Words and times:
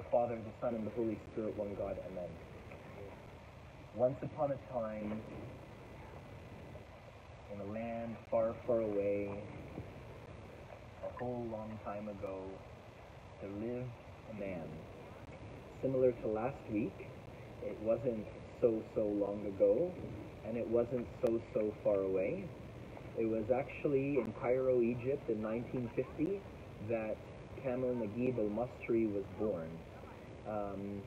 the 0.00 0.10
Father, 0.10 0.36
the 0.36 0.52
Son, 0.62 0.74
and 0.74 0.86
the 0.86 0.90
Holy 0.92 1.18
Spirit, 1.30 1.54
one 1.58 1.74
God. 1.74 1.98
Amen. 2.10 2.30
Once 3.94 4.16
upon 4.22 4.50
a 4.50 4.56
time, 4.72 5.20
in 7.52 7.60
a 7.60 7.64
land 7.66 8.16
far, 8.30 8.54
far 8.66 8.80
away, 8.80 9.28
a 11.04 11.18
whole 11.18 11.44
long 11.52 11.78
time 11.84 12.08
ago, 12.08 12.46
there 13.42 13.50
lived 13.50 13.90
a 14.30 14.40
man. 14.40 14.66
Similar 15.82 16.12
to 16.12 16.28
last 16.28 16.56
week, 16.72 16.96
it 17.62 17.78
wasn't 17.82 18.26
so, 18.62 18.82
so 18.94 19.04
long 19.04 19.44
ago, 19.44 19.92
and 20.46 20.56
it 20.56 20.66
wasn't 20.66 21.06
so, 21.26 21.42
so 21.52 21.74
far 21.84 22.00
away. 22.00 22.48
It 23.18 23.26
was 23.26 23.44
actually 23.54 24.16
in 24.16 24.32
Cairo, 24.40 24.80
Egypt 24.80 25.28
in 25.28 25.42
1950 25.42 26.40
that 26.88 27.16
Kamel 27.62 27.94
Naguib 27.96 28.38
al-Masri 28.38 29.12
was 29.12 29.24
born. 29.38 29.68
Um, 30.48 31.02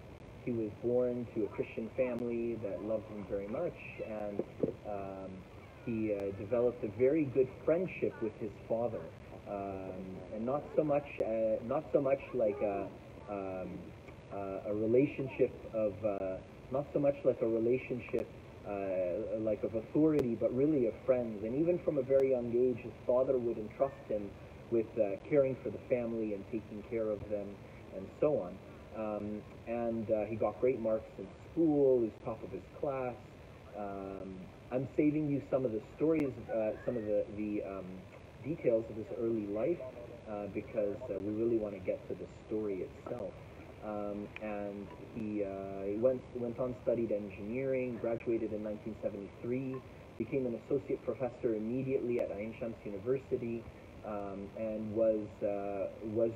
he 0.46 0.52
was 0.52 0.72
born 0.84 1.26
to 1.36 1.46
a 1.46 1.48
Christian 1.48 1.90
family 1.96 2.56
that 2.64 2.84
loved 2.84 3.08
him 3.08 3.26
very 3.30 3.48
much, 3.48 3.76
and 4.06 4.44
um, 4.88 5.32
he 5.86 6.14
uh, 6.14 6.38
developed 6.38 6.84
a 6.84 6.90
very 7.00 7.26
good 7.26 7.48
friendship 7.64 8.14
with 8.22 8.34
his 8.40 8.52
father, 8.68 9.02
um, 9.48 10.04
and 10.36 10.46
not 10.46 10.64
so 10.76 10.84
much, 10.84 11.06
uh, 11.22 11.64
not 11.66 11.86
so 11.94 12.02
much 12.02 12.20
like 12.34 12.58
a, 12.62 12.88
um, 13.30 13.70
uh, 14.34 14.70
a 14.70 14.74
relationship 14.74 15.54
of, 15.74 15.94
uh, 16.04 16.38
not 16.72 16.86
so 16.94 17.00
much 17.00 17.16
like 17.24 17.42
a 17.42 17.48
relationship 17.48 18.28
uh, 18.68 19.40
like 19.40 19.64
of 19.64 19.76
authority, 19.76 20.36
but 20.40 20.54
really 20.56 20.88
of 20.88 20.94
friends. 21.06 21.44
And 21.44 21.56
even 21.56 21.80
from 21.84 21.98
a 21.98 22.04
very 22.04 22.32
young 22.32 22.52
age, 22.56 22.82
his 22.84 22.94
father 23.06 23.38
would 23.38 23.58
entrust 23.58 23.96
him 24.08 24.30
with 24.72 24.88
uh, 24.98 25.20
caring 25.30 25.56
for 25.64 25.70
the 25.70 25.80
family 25.90 26.34
and 26.34 26.44
taking 26.52 26.84
care 26.90 27.10
of 27.10 27.20
them, 27.30 27.48
and 27.96 28.08
so 28.20 28.40
on. 28.40 28.58
Um, 28.98 29.42
and 29.68 30.10
uh, 30.10 30.26
he 30.30 30.36
got 30.36 30.60
great 30.60 30.80
marks 30.80 31.10
in 31.18 31.28
school. 31.52 32.02
He 32.02 32.10
was 32.10 32.14
top 32.26 32.44
of 32.44 32.52
his 32.52 32.62
class. 32.80 33.16
Um, 33.78 34.38
I'm 34.72 34.88
saving 34.98 35.30
you 35.30 35.42
some 35.52 35.66
of 35.66 35.72
the 35.72 35.82
stories, 35.98 36.34
uh, 36.50 36.72
some 36.86 36.98
of 36.98 37.04
the, 37.06 37.26
the 37.38 37.62
um, 37.66 37.86
details 38.44 38.86
of 38.90 38.96
his 38.96 39.06
early 39.20 39.48
life, 39.48 39.82
uh, 40.30 40.48
because 40.54 40.98
uh, 41.10 41.18
we 41.22 41.32
really 41.34 41.58
want 41.58 41.74
to 41.74 41.82
get 41.82 41.98
to 42.10 42.14
the 42.16 42.28
story 42.48 42.86
itself. 42.86 43.32
Um, 43.84 44.28
and 44.42 44.88
he, 45.14 45.44
uh, 45.44 45.84
he 45.86 45.98
went, 45.98 46.22
went 46.36 46.58
on, 46.60 46.76
studied 46.84 47.12
engineering, 47.12 47.98
graduated 48.00 48.54
in 48.54 48.64
1973, 48.64 49.76
became 50.18 50.46
an 50.46 50.60
associate 50.66 51.04
professor 51.04 51.56
immediately 51.56 52.20
at 52.22 52.32
Ain 52.32 52.56
Shams 52.60 52.76
University, 52.86 53.64
um, 54.06 54.48
and 54.58 54.92
was, 54.96 55.28
uh, 55.42 55.92
was 56.16 56.32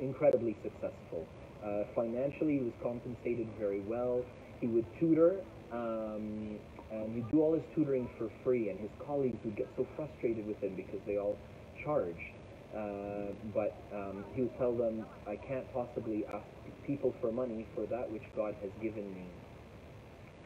incredibly 0.00 0.56
successful. 0.62 1.26
Uh, 1.66 1.84
financially, 1.94 2.58
he 2.58 2.64
was 2.64 2.72
compensated 2.82 3.48
very 3.58 3.80
well. 3.80 4.22
He 4.60 4.68
would 4.68 4.86
tutor, 5.00 5.40
um, 5.72 6.58
and 6.92 7.14
he'd 7.14 7.28
do 7.32 7.42
all 7.42 7.54
his 7.54 7.64
tutoring 7.74 8.08
for 8.16 8.30
free, 8.44 8.70
and 8.70 8.78
his 8.78 8.90
colleagues 9.04 9.38
would 9.44 9.56
get 9.56 9.68
so 9.76 9.86
frustrated 9.96 10.46
with 10.46 10.62
him 10.62 10.76
because 10.76 11.00
they 11.06 11.18
all 11.18 11.36
charged. 11.84 12.18
Uh, 12.74 13.32
but 13.54 13.74
um, 13.92 14.24
he 14.34 14.42
would 14.42 14.56
tell 14.58 14.74
them, 14.74 15.04
I 15.26 15.36
can't 15.36 15.66
possibly 15.72 16.24
ask 16.32 16.46
people 16.86 17.14
for 17.20 17.32
money 17.32 17.66
for 17.74 17.86
that 17.86 18.10
which 18.10 18.22
God 18.36 18.54
has 18.62 18.70
given 18.80 19.12
me 19.14 19.26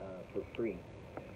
uh, 0.01 0.05
for 0.33 0.43
free. 0.57 0.79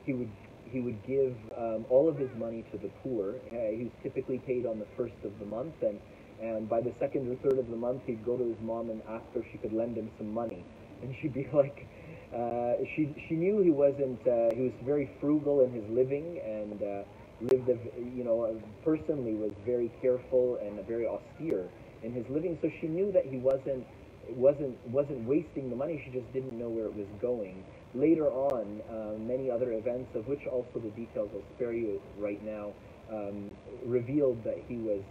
He 0.05 0.15
would 0.15 0.31
he 0.65 0.81
would 0.81 1.07
give 1.07 1.37
um, 1.57 1.85
all 1.91 2.09
of 2.09 2.17
his 2.17 2.31
money 2.37 2.65
to 2.73 2.79
the 2.79 2.89
poor. 3.03 3.37
Uh, 3.53 3.71
he 3.71 3.85
was 3.85 3.93
typically 4.03 4.39
paid 4.39 4.67
on 4.67 4.79
the 4.79 4.87
first 4.97 5.15
of 5.23 5.39
the 5.39 5.45
month, 5.45 5.75
and 5.83 6.01
and 6.41 6.69
by 6.69 6.81
the 6.81 6.93
second 6.99 7.29
or 7.29 7.37
third 7.37 7.59
of 7.59 7.69
the 7.71 7.77
month, 7.77 8.03
he'd 8.07 8.25
go 8.25 8.37
to 8.37 8.45
his 8.45 8.61
mom 8.61 8.91
and 8.91 9.03
ask 9.09 9.25
her 9.35 9.41
if 9.41 9.47
she 9.53 9.59
could 9.59 9.73
lend 9.73 9.97
him 9.97 10.11
some 10.19 10.33
money, 10.33 10.65
and 11.03 11.15
she'd 11.21 11.35
be 11.35 11.49
like. 11.53 11.87
Uh, 12.35 12.75
she 12.97 13.15
she 13.29 13.35
knew 13.35 13.61
he 13.61 13.71
wasn't. 13.71 14.19
Uh, 14.27 14.51
he 14.55 14.63
was 14.63 14.73
very 14.85 15.09
frugal 15.21 15.61
in 15.61 15.71
his 15.73 15.89
living 15.89 16.41
and 16.45 16.83
uh, 16.83 17.05
lived, 17.41 17.69
a, 17.69 17.79
you 18.15 18.25
know, 18.25 18.61
personally 18.85 19.35
was 19.35 19.53
very 19.65 19.91
careful 20.03 20.59
and 20.63 20.85
very 20.87 21.07
austere 21.07 21.69
in 22.03 22.13
his 22.13 22.25
living. 22.29 22.59
So 22.63 22.71
she 22.81 22.89
knew 22.89 23.13
that 23.13 23.27
he 23.27 23.39
wasn't 23.39 23.87
wasn't 24.31 24.77
wasn't 24.89 25.27
wasting 25.27 25.71
the 25.71 25.77
money. 25.77 26.03
She 26.05 26.11
just 26.11 26.31
didn't 26.33 26.59
know 26.59 26.69
where 26.69 26.87
it 26.87 26.95
was 26.95 27.09
going. 27.21 27.65
Later 27.95 28.27
on, 28.27 28.83
uh, 28.91 29.19
many 29.19 29.51
other 29.51 29.73
events, 29.73 30.15
of 30.17 30.27
which 30.27 30.47
also 30.51 30.81
the 30.83 30.91
details 30.91 31.31
I'll 31.33 31.57
spare 31.57 31.73
you 31.73 32.01
right 32.19 32.43
now, 32.45 32.73
um, 33.11 33.51
revealed 33.85 34.43
that 34.45 34.59
he 34.67 34.77
was 34.79 35.03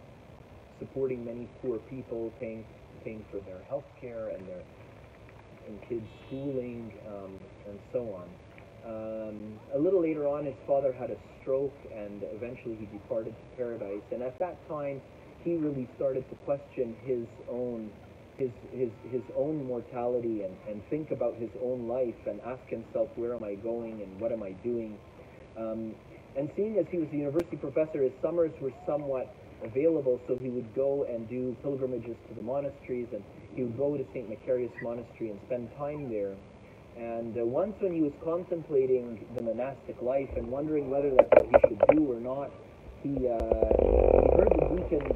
supporting 0.79 1.25
many 1.25 1.47
poor 1.61 1.77
people, 1.89 2.31
paying 2.39 2.65
paying 3.03 3.25
for 3.31 3.39
their 3.41 3.61
health 3.67 3.85
care 3.99 4.29
and 4.29 4.47
their 4.47 4.63
and 5.67 5.79
kids' 5.87 6.07
schooling 6.27 6.91
um, 7.07 7.39
and 7.67 7.79
so 7.91 7.99
on. 8.13 8.27
Um, 8.85 9.59
a 9.73 9.79
little 9.79 10.01
later 10.01 10.27
on, 10.27 10.45
his 10.45 10.55
father 10.67 10.91
had 10.91 11.09
a 11.09 11.15
stroke, 11.41 11.75
and 11.95 12.21
eventually 12.35 12.75
he 12.75 12.85
departed 12.87 13.33
to 13.33 13.57
paradise. 13.57 14.03
And 14.11 14.21
at 14.21 14.37
that 14.39 14.57
time, 14.67 15.01
he 15.43 15.55
really 15.55 15.87
started 15.95 16.29
to 16.29 16.35
question 16.43 16.95
his 17.03 17.25
own 17.49 17.89
his 18.37 18.49
his 18.71 18.89
his 19.11 19.21
own 19.37 19.65
mortality 19.65 20.43
and, 20.43 20.55
and 20.67 20.81
think 20.89 21.11
about 21.11 21.35
his 21.35 21.51
own 21.61 21.87
life 21.87 22.15
and 22.25 22.41
ask 22.41 22.67
himself 22.67 23.09
where 23.15 23.35
am 23.35 23.43
I 23.43 23.55
going 23.55 24.01
and 24.01 24.19
what 24.19 24.31
am 24.31 24.41
I 24.43 24.51
doing. 24.63 24.97
Um, 25.57 25.93
and 26.35 26.49
seeing 26.55 26.77
as 26.79 26.85
he 26.89 26.97
was 26.97 27.09
a 27.13 27.15
university 27.15 27.57
professor, 27.57 28.01
his 28.01 28.13
summers 28.23 28.51
were 28.59 28.73
somewhat 28.87 29.33
available, 29.63 30.19
so 30.27 30.37
he 30.37 30.49
would 30.49 30.73
go 30.75 31.03
and 31.03 31.27
do 31.29 31.55
pilgrimages 31.61 32.15
to 32.27 32.33
the 32.35 32.41
monasteries, 32.41 33.07
and 33.13 33.23
he 33.55 33.63
would 33.63 33.77
go 33.77 33.97
to 33.97 34.05
St. 34.13 34.29
Macarius 34.29 34.71
Monastery 34.81 35.31
and 35.31 35.39
spend 35.47 35.69
time 35.77 36.09
there. 36.09 36.35
And 36.97 37.37
uh, 37.37 37.45
once 37.45 37.73
when 37.79 37.93
he 37.93 38.01
was 38.01 38.13
contemplating 38.23 39.25
the 39.35 39.41
monastic 39.41 40.01
life 40.01 40.29
and 40.35 40.47
wondering 40.47 40.89
whether 40.89 41.09
that's 41.09 41.29
what 41.31 41.45
he 41.45 41.69
should 41.69 41.81
do 41.95 42.11
or 42.11 42.19
not, 42.19 42.51
he, 43.01 43.27
uh, 43.27 43.39
he 43.81 44.27
heard 44.37 44.53
the 44.53 44.67
deacon 44.77 45.11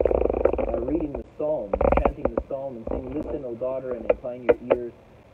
uh, 0.68 0.80
reading 0.82 1.14
the 1.14 1.24
psalm, 1.38 1.72
chanting 2.02 2.26
the 2.36 2.42
psalm 2.50 2.78
and 2.78 2.86
saying, 2.90 3.14
Listen, 3.14 3.46
O 3.46 3.56
daughter, 3.56 3.94
and 3.94 4.10
incline 4.10 4.44
your 4.44 4.58
ears, 4.76 4.94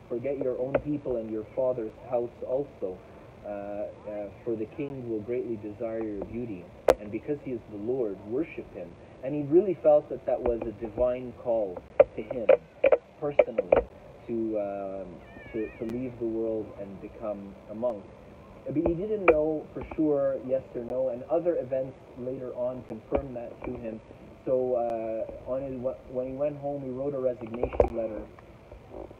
forget 0.09 0.37
your 0.37 0.59
own 0.59 0.73
people 0.83 1.17
and 1.17 1.31
your 1.31 1.45
father's 1.55 1.93
house 2.09 2.29
also. 2.45 2.97
Uh, 3.45 3.49
uh, 3.49 4.29
for 4.45 4.55
the 4.55 4.65
king 4.77 5.09
will 5.09 5.19
greatly 5.19 5.57
desire 5.57 6.01
your 6.01 6.23
beauty. 6.25 6.63
And 6.99 7.11
because 7.11 7.37
he 7.43 7.51
is 7.51 7.59
the 7.71 7.77
Lord, 7.77 8.17
worship 8.27 8.73
him. 8.73 8.89
And 9.23 9.35
he 9.35 9.43
really 9.43 9.77
felt 9.83 10.09
that 10.09 10.25
that 10.25 10.41
was 10.41 10.61
a 10.61 10.71
divine 10.79 11.33
call 11.43 11.77
to 12.15 12.21
him 12.21 12.47
personally 13.19 13.69
to, 14.27 14.59
um, 14.59 15.07
to, 15.51 15.69
to 15.79 15.93
leave 15.93 16.17
the 16.19 16.25
world 16.25 16.67
and 16.79 17.01
become 17.01 17.53
a 17.69 17.75
monk. 17.75 18.03
But 18.65 18.75
he 18.75 18.93
didn't 18.93 19.25
know 19.25 19.67
for 19.73 19.85
sure, 19.95 20.37
yes 20.47 20.63
or 20.73 20.85
no, 20.85 21.09
and 21.09 21.23
other 21.23 21.57
events 21.57 21.97
later 22.17 22.53
on 22.53 22.83
confirmed 22.87 23.35
that 23.35 23.51
to 23.65 23.71
him. 23.71 23.99
So 24.45 24.75
uh, 24.75 25.51
on 25.51 25.63
his, 25.63 25.79
when 26.09 26.27
he 26.27 26.33
went 26.33 26.57
home, 26.57 26.83
he 26.83 26.89
wrote 26.89 27.13
a 27.13 27.19
resignation 27.19 27.95
letter, 27.95 28.21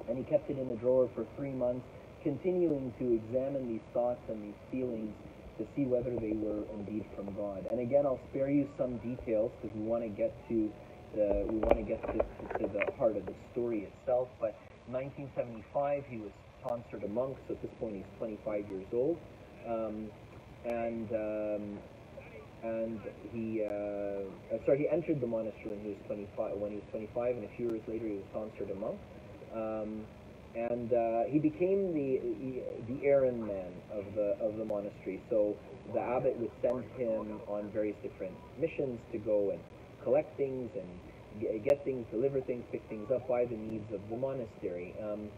and 0.08 0.18
he 0.18 0.24
kept 0.24 0.50
it 0.50 0.58
in 0.58 0.70
the 0.70 0.76
drawer 0.76 1.10
for 1.14 1.26
three 1.36 1.52
months 1.52 1.86
continuing 2.24 2.94
to 3.00 3.06
examine 3.14 3.68
these 3.68 3.86
thoughts 3.94 4.22
and 4.30 4.42
these 4.44 4.60
feelings 4.72 5.14
to 5.60 5.68
see 5.76 5.86
whether 5.86 6.18
they 6.18 6.34
were 6.34 6.66
indeed 6.74 7.06
from 7.16 7.36
God. 7.36 7.68
And 7.70 7.80
again, 7.80 8.06
I'll 8.06 8.22
spare 8.32 8.50
you 8.50 8.68
some 8.78 8.98
details 8.98 9.52
because 9.62 9.76
we 9.76 9.84
want 9.86 10.04
to 10.04 10.10
get 10.10 10.34
to 10.50 10.72
the 11.14 11.46
we 11.46 11.60
want 11.60 11.78
to 11.78 11.86
get 11.86 12.02
to, 12.10 12.20
to, 12.58 12.64
the 12.74 12.84
heart 12.98 13.18
of 13.18 13.26
the 13.28 13.36
story 13.54 13.86
itself. 13.86 14.30
But 14.42 14.58
1975, 14.90 16.06
he 16.10 16.18
was 16.18 16.34
tonsured 16.66 17.04
a 17.04 17.12
monk, 17.12 17.38
so 17.48 17.54
at 17.54 17.62
this 17.62 17.72
point 17.80 18.02
he's 18.02 18.12
25 18.18 18.66
years 18.72 18.90
old, 18.94 19.18
um, 19.70 20.10
and 20.66 21.08
um, 21.14 21.64
and 22.64 23.00
he 23.30 23.62
uh, 23.62 24.58
sorry 24.66 24.82
he 24.82 24.88
entered 24.90 25.22
the 25.22 25.28
monastery 25.30 25.70
when 25.70 25.86
he 25.86 25.94
was 25.94 26.04
25 26.08 26.58
when 26.58 26.72
he 26.72 26.78
was 26.82 26.90
25, 26.90 27.38
and 27.38 27.46
a 27.46 27.54
few 27.56 27.70
years 27.70 27.84
later 27.86 28.08
he 28.08 28.18
was 28.18 28.30
tonsured 28.34 28.72
a 28.72 28.78
monk. 28.80 28.98
Um, 29.54 30.08
and 30.56 30.94
uh, 30.94 31.24
he 31.28 31.40
became 31.40 31.94
the 31.94 32.22
the 32.88 33.06
errand 33.06 33.42
man 33.46 33.72
of 33.92 34.06
the 34.16 34.38
of 34.40 34.58
the 34.58 34.66
monastery. 34.66 35.22
So 35.30 35.56
the 35.94 36.00
abbot 36.00 36.38
would 36.38 36.52
send 36.62 36.84
him 36.98 37.40
on 37.48 37.70
various 37.72 37.96
different 38.04 38.34
missions 38.60 39.00
to 39.12 39.18
go 39.18 39.52
and 39.52 39.60
collect 40.04 40.38
things 40.38 40.70
and 40.76 40.88
get 41.64 41.84
things, 41.84 42.06
deliver 42.12 42.42
things, 42.42 42.64
pick 42.72 42.84
things 42.90 43.10
up 43.12 43.28
by 43.28 43.46
the 43.46 43.56
needs 43.56 43.92
of 43.92 44.02
the 44.10 44.18
monastery. 44.18 44.94
Um, 45.02 45.30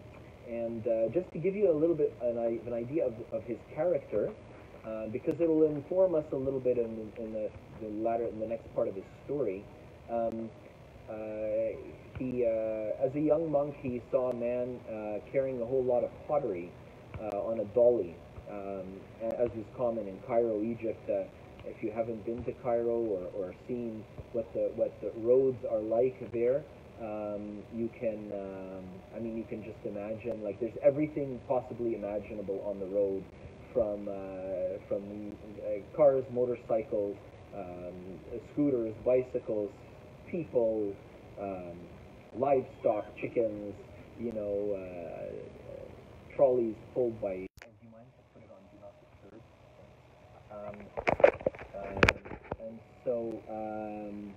and 0.48 0.86
uh, 0.86 1.08
just 1.14 1.32
to 1.32 1.40
give 1.40 1.56
you 1.56 1.72
a 1.72 1.78
little 1.78 1.96
bit 1.96 2.14
an, 2.22 2.38
an 2.38 2.74
idea 2.74 3.08
of, 3.08 3.14
of 3.32 3.44
his 3.44 3.58
character, 3.74 4.30
uh, 4.86 5.08
because 5.08 5.36
it 5.40 5.48
will 5.48 5.64
inform 5.64 6.14
us 6.14 6.26
a 6.32 6.36
little 6.36 6.60
bit 6.60 6.78
in, 6.78 7.12
in 7.18 7.34
the, 7.34 7.50
the 7.82 7.88
latter 8.04 8.26
in 8.28 8.40
the 8.40 8.46
next 8.46 8.74
part 8.76 8.88
of 8.88 8.96
his 8.96 9.06
story. 9.26 9.64
Um, 10.12 10.50
uh, 11.10 11.14
he, 12.18 12.46
uh, 12.46 13.06
as 13.06 13.14
a 13.16 13.20
young 13.20 13.52
monk, 13.52 13.76
he 13.82 14.02
saw 14.12 14.32
a 14.32 14.36
man 14.36 14.80
uh, 14.90 15.20
carrying 15.32 15.62
a 15.62 15.66
whole 15.66 15.84
lot 15.84 16.04
of 16.04 16.12
pottery 16.28 16.72
on 17.20 17.60
a 17.60 17.66
dolly, 17.74 18.16
um, 18.50 19.00
as 19.40 19.50
is 19.52 19.66
common 19.78 20.08
in 20.08 20.18
Cairo, 20.28 20.62
Egypt. 20.62 21.10
if 21.66 21.82
you 21.82 21.92
haven't 21.92 22.24
been 22.26 22.44
to 22.44 22.52
Cairo 22.64 23.00
or, 23.00 23.24
or 23.36 23.56
seen 23.68 24.04
what 24.34 24.52
the 24.54 24.72
what 24.76 24.92
the 25.02 25.12
roads 25.22 25.58
are 25.72 25.80
like 25.82 26.32
there, 26.32 26.64
Um, 26.96 27.60
you 27.76 27.90
can, 28.00 28.32
um, 28.32 28.86
I 29.16 29.20
mean, 29.20 29.36
you 29.36 29.44
can 29.44 29.62
just 29.64 29.84
imagine, 29.84 30.42
like, 30.42 30.58
there's 30.62 30.78
everything 30.82 31.42
possibly 31.46 31.94
imaginable 31.94 32.64
on 32.66 32.80
the 32.80 32.88
road, 32.88 33.22
from 33.74 34.08
uh, 34.08 34.80
from 34.88 35.04
uh, 35.04 35.84
cars, 35.98 36.24
motorcycles, 36.32 37.18
um, 37.54 37.98
scooters, 38.54 38.96
bicycles, 39.04 39.70
people, 40.32 40.96
um, 41.38 41.76
livestock, 42.38 43.06
chickens, 43.18 43.76
you 44.20 44.32
know, 44.32 44.76
uh, 44.76 46.36
trolleys 46.36 46.76
pulled 46.94 47.20
by. 47.22 47.36
Do 47.36 47.48
you 47.82 47.90
put 48.34 48.44
it 48.44 48.50
on 48.52 48.62
Do 48.72 48.78
Not 48.82 48.94
Disturb? 49.22 49.42
Um, 50.52 50.76
uh, 51.76 52.66
and 52.66 52.80
so, 53.04 53.42
um, 53.50 54.34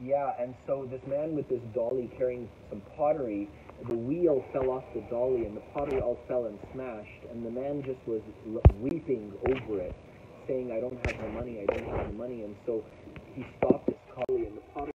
yeah, 0.00 0.34
and 0.40 0.54
so 0.66 0.86
this 0.90 1.00
man 1.06 1.34
with 1.34 1.48
this 1.48 1.62
dolly 1.74 2.10
carrying 2.18 2.48
some 2.70 2.82
pottery, 2.96 3.48
the 3.88 3.94
wheel 3.94 4.44
fell 4.52 4.70
off 4.70 4.84
the 4.94 5.00
dolly 5.02 5.46
and 5.46 5.56
the 5.56 5.62
pottery 5.72 6.00
all 6.00 6.18
fell 6.26 6.46
and 6.46 6.58
smashed, 6.72 7.24
and 7.30 7.44
the 7.44 7.50
man 7.50 7.82
just 7.84 8.04
was 8.06 8.22
weeping 8.80 9.32
over 9.42 9.80
it, 9.80 9.94
saying, 10.46 10.72
I 10.72 10.80
don't 10.80 10.98
have 11.06 11.20
the 11.20 11.28
money, 11.28 11.60
I 11.60 11.66
don't 11.66 11.86
have 11.88 12.06
the 12.06 12.14
money, 12.14 12.42
and 12.42 12.56
so 12.66 12.84
he 13.34 13.44
stopped 13.58 13.88
his 13.88 13.98
collie 14.12 14.46
and 14.46 14.56
the 14.56 14.62
pottery 14.72 14.93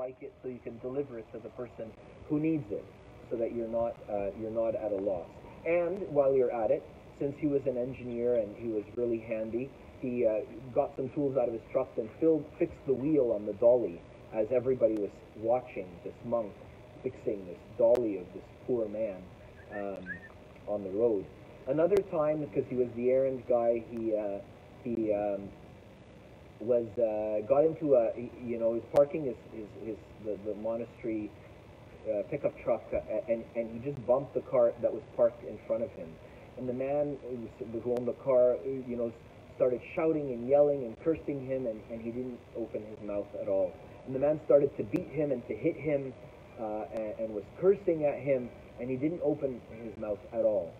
like 0.00 0.16
it 0.22 0.32
so 0.42 0.48
you 0.48 0.58
can 0.64 0.78
deliver 0.78 1.18
it 1.18 1.26
to 1.30 1.38
the 1.40 1.50
person 1.50 1.92
who 2.30 2.40
needs 2.40 2.64
it 2.70 2.84
so 3.30 3.36
that 3.36 3.54
you're 3.54 3.68
not 3.68 3.92
uh, 4.08 4.32
you're 4.40 4.50
not 4.50 4.74
at 4.74 4.92
a 4.92 5.00
loss. 5.04 5.28
And 5.66 6.08
while 6.08 6.32
you're 6.34 6.50
at 6.64 6.70
it 6.70 6.82
since 7.18 7.36
he 7.38 7.46
was 7.46 7.60
an 7.66 7.76
engineer 7.76 8.36
and 8.36 8.56
he 8.56 8.68
was 8.68 8.84
really 8.96 9.20
handy 9.20 9.70
he 10.00 10.24
uh, 10.26 10.40
got 10.74 10.96
some 10.96 11.10
tools 11.10 11.36
out 11.36 11.48
of 11.48 11.52
his 11.52 11.62
truck 11.70 11.90
and 11.98 12.08
filled 12.18 12.44
fixed 12.58 12.80
the 12.86 12.94
wheel 12.94 13.32
on 13.36 13.44
the 13.44 13.52
dolly 13.54 14.00
as 14.34 14.46
everybody 14.50 14.94
was 14.94 15.10
watching 15.36 15.86
this 16.02 16.14
monk 16.24 16.52
fixing 17.02 17.44
this 17.44 17.60
dolly 17.76 18.16
of 18.16 18.26
this 18.32 18.44
poor 18.66 18.88
man 18.88 19.20
um, 19.72 20.04
on 20.66 20.82
the 20.82 20.90
road. 20.90 21.24
Another 21.68 21.96
time 22.10 22.40
because 22.40 22.64
he 22.70 22.76
was 22.76 22.88
the 22.96 23.10
errand 23.10 23.42
guy 23.48 23.84
he 23.90 24.16
uh, 24.16 24.38
he 24.82 25.12
um, 25.12 25.50
was 26.60 26.86
uh, 26.98 27.46
got 27.48 27.64
into 27.64 27.94
a 27.94 28.12
you 28.44 28.58
know 28.58 28.74
he 28.74 28.80
was 28.80 28.88
parking 28.94 29.24
his 29.24 29.36
his, 29.52 29.66
his 29.84 29.96
the, 30.24 30.36
the 30.44 30.54
monastery 30.60 31.30
uh, 32.06 32.22
pickup 32.30 32.52
truck 32.62 32.84
uh, 32.92 32.98
and 33.28 33.44
and 33.56 33.70
he 33.72 33.90
just 33.90 34.04
bumped 34.06 34.34
the 34.34 34.42
car 34.42 34.72
that 34.82 34.92
was 34.92 35.02
parked 35.16 35.42
in 35.44 35.58
front 35.66 35.82
of 35.82 35.90
him. 35.92 36.08
And 36.58 36.68
the 36.68 36.74
man 36.74 37.16
who 37.24 37.96
owned 37.96 38.06
the 38.06 38.18
car 38.24 38.54
uh, 38.54 38.58
you 38.64 38.96
know 38.96 39.12
started 39.56 39.80
shouting 39.94 40.32
and 40.32 40.48
yelling 40.48 40.84
and 40.84 40.98
cursing 41.04 41.46
him 41.46 41.66
and, 41.66 41.80
and 41.90 42.00
he 42.00 42.10
didn't 42.10 42.40
open 42.56 42.82
his 42.82 42.98
mouth 43.06 43.28
at 43.40 43.48
all. 43.48 43.72
And 44.06 44.14
the 44.14 44.18
man 44.18 44.40
started 44.46 44.74
to 44.78 44.84
beat 44.84 45.08
him 45.08 45.32
and 45.32 45.46
to 45.48 45.54
hit 45.54 45.76
him 45.76 46.14
uh, 46.58 46.84
and, 46.94 47.14
and 47.18 47.34
was 47.34 47.44
cursing 47.60 48.04
at 48.04 48.18
him 48.18 48.48
and 48.80 48.88
he 48.88 48.96
didn't 48.96 49.20
open 49.22 49.60
his 49.84 49.96
mouth 49.98 50.18
at 50.32 50.44
all. 50.44 50.72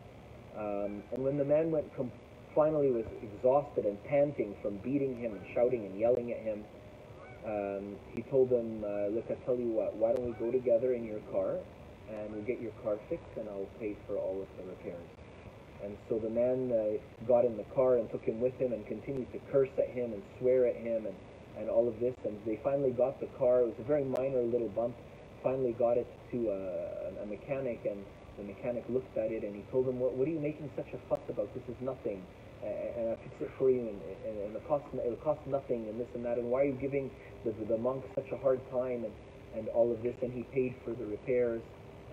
Um, 0.57 1.03
and 1.13 1.23
when 1.23 1.37
the 1.37 1.45
man 1.45 1.71
went 1.71 1.95
com- 1.95 2.11
finally 2.55 2.91
was 2.91 3.05
exhausted 3.23 3.85
and 3.87 4.03
panting 4.05 4.55
from 4.63 4.79
beating 4.79 5.17
him 5.17 5.33
and 5.33 5.43
shouting 5.55 5.87
and 5.87 5.99
yelling 5.99 6.33
at 6.33 6.39
him, 6.39 6.65
um, 7.47 7.97
he 8.15 8.23
told 8.23 8.51
them, 8.51 8.85
uh, 8.85 9.07
"Look, 9.09 9.31
I 9.31 9.35
tell 9.47 9.57
you 9.57 9.73
what. 9.73 9.95
Why 9.97 10.13
don't 10.13 10.27
we 10.27 10.33
go 10.33 10.51
together 10.51 10.93
in 10.93 11.05
your 11.05 11.21
car, 11.33 11.57
and 12.11 12.33
we'll 12.33 12.45
get 12.45 12.61
your 12.61 12.73
car 12.83 12.99
fixed, 13.09 13.37
and 13.37 13.49
I'll 13.49 13.71
pay 13.79 13.97
for 14.07 14.19
all 14.19 14.43
of 14.43 14.49
the 14.59 14.65
repairs." 14.69 15.09
And 15.83 15.97
so 16.09 16.19
the 16.19 16.29
man 16.29 16.71
uh, 16.71 17.27
got 17.27 17.47
in 17.47 17.57
the 17.57 17.65
car 17.75 17.97
and 17.97 18.11
took 18.11 18.25
him 18.25 18.41
with 18.41 18.55
him 18.59 18.73
and 18.73 18.87
continued 18.87 19.33
to 19.33 19.39
curse 19.51 19.71
at 19.79 19.89
him 19.89 20.13
and 20.13 20.23
swear 20.39 20.67
at 20.67 20.77
him 20.77 21.07
and, 21.07 21.17
and 21.57 21.71
all 21.71 21.89
of 21.89 21.99
this. 22.01 22.15
And 22.25 22.37
they 22.45 22.61
finally 22.63 22.91
got 22.91 23.19
the 23.19 23.29
car. 23.39 23.61
It 23.61 23.73
was 23.73 23.79
a 23.81 23.89
very 23.89 24.05
minor 24.05 24.43
little 24.43 24.69
bump. 24.69 24.95
Finally 25.43 25.73
got 25.79 25.97
it 25.97 26.07
to 26.33 26.51
uh, 26.51 27.23
a 27.23 27.27
mechanic, 27.27 27.81
and 27.89 28.05
the 28.37 28.45
mechanic 28.45 28.85
looked 28.91 29.17
at 29.17 29.33
it 29.33 29.43
and 29.43 29.57
he 29.57 29.63
told 29.73 29.89
him, 29.89 29.99
"What, 29.99 30.13
what 30.15 30.29
are 30.29 30.31
you 30.31 30.41
making 30.41 30.71
such 30.77 30.93
a 30.93 30.99
fuss 31.09 31.21
about? 31.31 31.49
This 31.55 31.65
is 31.69 31.81
nothing, 31.81 32.21
and 32.63 33.09
I'll 33.11 33.17
fix 33.17 33.35
it 33.41 33.51
for 33.59 33.71
you, 33.71 33.81
and, 33.81 33.99
and, 34.27 34.37
and 34.47 34.57
it 34.57 34.69
costs 34.69 34.87
it'll 34.93 35.17
cost 35.17 35.41
nothing, 35.47 35.89
and 35.89 35.99
this 35.99 36.09
and 36.15 36.25
that. 36.25 36.39
And 36.39 36.51
why 36.51 36.63
are 36.63 36.67
you 36.67 36.79
giving 36.81 37.11
the, 37.45 37.53
the 37.69 37.79
monk 37.79 38.05
such 38.15 38.29
a 38.33 38.39
hard 38.39 38.61
time, 38.71 39.05
and, 39.05 39.15
and 39.57 39.69
all 39.69 39.91
of 39.93 40.03
this?" 40.03 40.15
And 40.23 40.33
he 40.33 40.45
paid 40.53 40.75
for 40.85 40.93
the 40.93 41.07
repairs. 41.07 41.63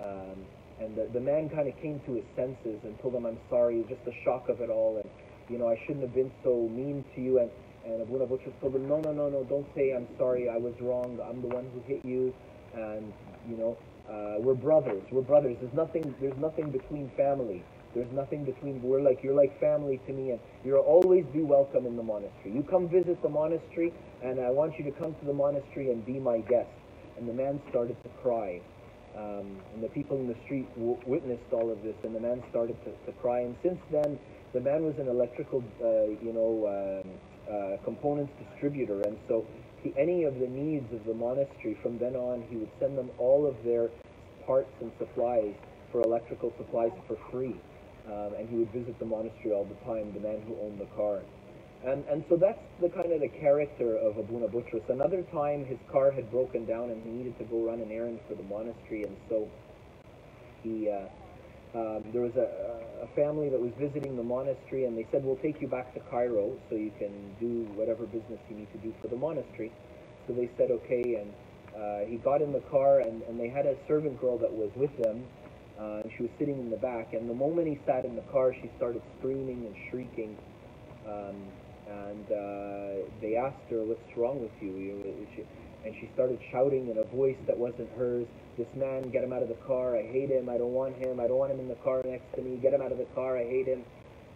Um, 0.01 0.45
and 0.79 0.95
the, 0.95 1.09
the 1.13 1.19
man 1.19 1.49
kind 1.49 1.67
of 1.67 1.75
came 1.81 1.99
to 2.05 2.13
his 2.13 2.25
senses 2.35 2.79
and 2.83 2.99
told 3.01 3.15
him, 3.15 3.25
I'm 3.25 3.39
sorry, 3.49 3.83
just 3.89 4.03
the 4.05 4.13
shock 4.23 4.47
of 4.49 4.61
it 4.61 4.69
all. 4.69 5.01
And, 5.01 5.09
you 5.49 5.57
know, 5.57 5.67
I 5.67 5.75
shouldn't 5.85 6.03
have 6.05 6.13
been 6.13 6.31
so 6.43 6.69
mean 6.69 7.03
to 7.15 7.21
you. 7.21 7.39
And, 7.39 7.49
and 7.85 8.01
Abuna 8.01 8.25
Butros 8.25 8.53
told 8.61 8.75
him, 8.75 8.87
no, 8.87 8.99
no, 8.99 9.11
no, 9.11 9.29
no, 9.29 9.43
don't 9.43 9.65
say 9.75 9.93
I'm 9.95 10.07
sorry. 10.17 10.49
I 10.49 10.57
was 10.57 10.73
wrong. 10.79 11.19
I'm 11.27 11.41
the 11.41 11.47
one 11.47 11.65
who 11.73 11.81
hit 11.91 12.05
you. 12.05 12.33
And, 12.75 13.11
you 13.49 13.57
know, 13.57 13.77
uh, 14.07 14.39
we're 14.39 14.53
brothers. 14.53 15.01
We're 15.11 15.23
brothers. 15.23 15.57
There's 15.59 15.73
nothing, 15.73 16.13
there's 16.21 16.37
nothing 16.37 16.69
between 16.69 17.09
family. 17.17 17.63
There's 17.97 18.13
nothing 18.13 18.45
between, 18.45 18.81
we're 18.81 19.01
like, 19.01 19.23
you're 19.23 19.35
like 19.35 19.59
family 19.59 19.99
to 20.05 20.13
me. 20.13 20.31
And 20.31 20.39
you'll 20.63 20.85
always 20.85 21.25
be 21.33 21.41
welcome 21.41 21.85
in 21.87 21.97
the 21.97 22.03
monastery. 22.03 22.53
You 22.53 22.61
come 22.61 22.87
visit 22.87 23.21
the 23.23 23.29
monastery 23.29 23.91
and 24.21 24.39
I 24.39 24.51
want 24.51 24.77
you 24.77 24.85
to 24.85 24.91
come 24.91 25.15
to 25.15 25.25
the 25.25 25.33
monastery 25.33 25.91
and 25.91 26.05
be 26.05 26.19
my 26.19 26.39
guest. 26.39 26.69
And 27.17 27.27
the 27.27 27.33
man 27.33 27.59
started 27.69 27.97
to 28.03 28.09
cry. 28.21 28.61
Um, 29.17 29.57
and 29.73 29.81
the 29.81 29.89
people 29.89 30.17
in 30.17 30.27
the 30.27 30.37
street 30.45 30.69
w- 30.75 30.99
witnessed 31.07 31.49
all 31.51 31.71
of 31.71 31.81
this, 31.81 31.95
and 32.03 32.13
the 32.13 32.19
man 32.19 32.43
started 32.51 32.77
to, 32.85 32.91
to 33.07 33.11
cry. 33.17 33.39
And 33.39 33.55
since 33.63 33.79
then, 33.89 34.19
the 34.53 34.59
man 34.59 34.83
was 34.83 34.93
an 34.99 35.07
electrical, 35.07 35.63
uh, 35.81 36.05
you 36.21 36.33
know, 36.33 36.69
um, 36.69 37.09
uh, 37.49 37.83
components 37.83 38.31
distributor, 38.37 39.01
and 39.01 39.17
so 39.27 39.43
he, 39.81 39.93
any 39.97 40.25
of 40.25 40.37
the 40.37 40.47
needs 40.47 40.85
of 40.93 41.03
the 41.05 41.13
monastery 41.13 41.75
from 41.81 41.97
then 41.97 42.15
on, 42.15 42.45
he 42.49 42.57
would 42.57 42.69
send 42.79 42.97
them 42.97 43.09
all 43.17 43.47
of 43.47 43.55
their 43.63 43.89
parts 44.45 44.69
and 44.81 44.91
supplies 44.99 45.55
for 45.91 46.01
electrical 46.01 46.53
supplies 46.57 46.91
for 47.07 47.17
free. 47.31 47.55
Um, 48.07 48.33
and 48.39 48.49
he 48.49 48.55
would 48.55 48.71
visit 48.71 48.97
the 48.99 49.05
monastery 49.05 49.51
all 49.51 49.65
the 49.65 49.75
time, 49.83 50.13
the 50.13 50.19
man 50.19 50.41
who 50.47 50.55
owned 50.61 50.79
the 50.79 50.87
car. 50.95 51.21
And, 51.85 52.03
and 52.09 52.23
so 52.29 52.37
that's 52.37 52.59
the 52.81 52.89
kind 52.89 53.11
of 53.11 53.21
the 53.21 53.27
character 53.27 53.97
of 53.97 54.17
Abuna 54.17 54.47
Butros. 54.47 54.89
Another 54.89 55.21
time 55.31 55.65
his 55.65 55.77
car 55.91 56.11
had 56.11 56.31
broken 56.31 56.65
down 56.65 56.89
and 56.89 57.03
he 57.03 57.11
needed 57.11 57.37
to 57.37 57.43
go 57.45 57.61
run 57.61 57.81
an 57.81 57.91
errand 57.91 58.19
for 58.27 58.35
the 58.35 58.43
monastery, 58.43 59.03
and 59.03 59.15
so 59.29 59.47
he 60.63 60.89
uh, 60.89 61.07
um, 61.77 62.03
there 62.11 62.21
was 62.21 62.35
a, 62.35 63.03
a 63.03 63.07
family 63.15 63.49
that 63.49 63.59
was 63.59 63.71
visiting 63.77 64.15
the 64.15 64.23
monastery, 64.23 64.85
and 64.85 64.97
they 64.97 65.05
said, 65.11 65.23
"We'll 65.23 65.37
take 65.37 65.61
you 65.61 65.67
back 65.67 65.93
to 65.93 65.99
Cairo 66.09 66.57
so 66.69 66.75
you 66.75 66.91
can 66.97 67.35
do 67.39 67.69
whatever 67.75 68.05
business 68.05 68.39
you 68.49 68.55
need 68.55 68.71
to 68.71 68.79
do 68.79 68.93
for 69.01 69.07
the 69.09 69.17
monastery." 69.17 69.71
So 70.25 70.33
they 70.33 70.49
said, 70.57 70.71
"Okay," 70.71 71.21
and 71.21 71.33
uh, 71.75 72.09
he 72.09 72.17
got 72.17 72.41
in 72.41 72.51
the 72.51 72.63
car, 72.71 73.01
and, 73.01 73.21
and 73.23 73.39
they 73.39 73.49
had 73.49 73.65
a 73.65 73.75
servant 73.87 74.19
girl 74.19 74.37
that 74.39 74.51
was 74.51 74.71
with 74.75 74.95
them, 75.03 75.27
uh, 75.79 76.01
and 76.01 76.11
she 76.17 76.23
was 76.23 76.31
sitting 76.39 76.59
in 76.59 76.69
the 76.69 76.77
back. 76.77 77.13
And 77.13 77.29
the 77.29 77.33
moment 77.33 77.67
he 77.67 77.79
sat 77.85 78.05
in 78.05 78.15
the 78.15 78.25
car, 78.33 78.53
she 78.53 78.69
started 78.77 79.01
screaming 79.19 79.65
and 79.65 79.75
shrieking. 79.89 80.37
Um, 81.07 81.35
and 81.87 82.25
uh, 82.31 83.07
they 83.21 83.37
asked 83.37 83.63
her, 83.69 83.83
"What's 83.83 84.17
wrong 84.17 84.41
with 84.41 84.51
you?" 84.59 85.03
she, 85.35 85.43
and 85.85 85.95
she 86.01 86.09
started 86.13 86.39
shouting 86.51 86.89
in 86.89 86.97
a 86.97 87.05
voice 87.15 87.37
that 87.47 87.57
wasn't 87.57 87.89
hers. 87.97 88.27
This 88.57 88.67
man, 88.75 89.09
get 89.11 89.23
him 89.23 89.31
out 89.31 89.41
of 89.41 89.47
the 89.47 89.61
car! 89.65 89.95
I 89.95 90.03
hate 90.03 90.29
him! 90.29 90.49
I 90.49 90.57
don't 90.57 90.73
want 90.73 90.97
him! 90.97 91.19
I 91.19 91.27
don't 91.27 91.37
want 91.37 91.51
him 91.53 91.59
in 91.59 91.69
the 91.69 91.79
car 91.85 92.01
next 92.03 92.27
to 92.35 92.41
me! 92.41 92.57
Get 92.57 92.73
him 92.73 92.81
out 92.81 92.91
of 92.91 92.97
the 92.97 93.07
car! 93.15 93.37
I 93.37 93.45
hate 93.45 93.67
him! 93.67 93.85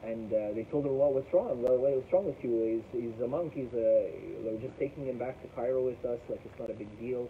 And 0.04 0.32
uh, 0.32 0.54
they 0.56 0.64
told 0.72 0.86
her, 0.86 0.94
"Well, 0.94 1.12
what's 1.12 1.32
wrong? 1.34 1.62
Well, 1.62 1.78
what's 1.78 2.12
wrong 2.14 2.26
with 2.26 2.42
you? 2.42 2.82
He's, 2.94 3.04
he's 3.04 3.22
a 3.22 3.28
monk. 3.28 3.54
He's 3.54 3.74
a. 3.76 4.10
We're 4.46 4.62
just 4.62 4.78
taking 4.80 5.06
him 5.08 5.18
back 5.20 5.42
to 5.42 5.48
Cairo 5.50 5.84
with 5.84 6.04
us. 6.06 6.20
Like 6.30 6.42
it's 6.46 6.60
not 6.60 6.70
a 6.70 6.74
big 6.74 6.90
deal." 7.00 7.28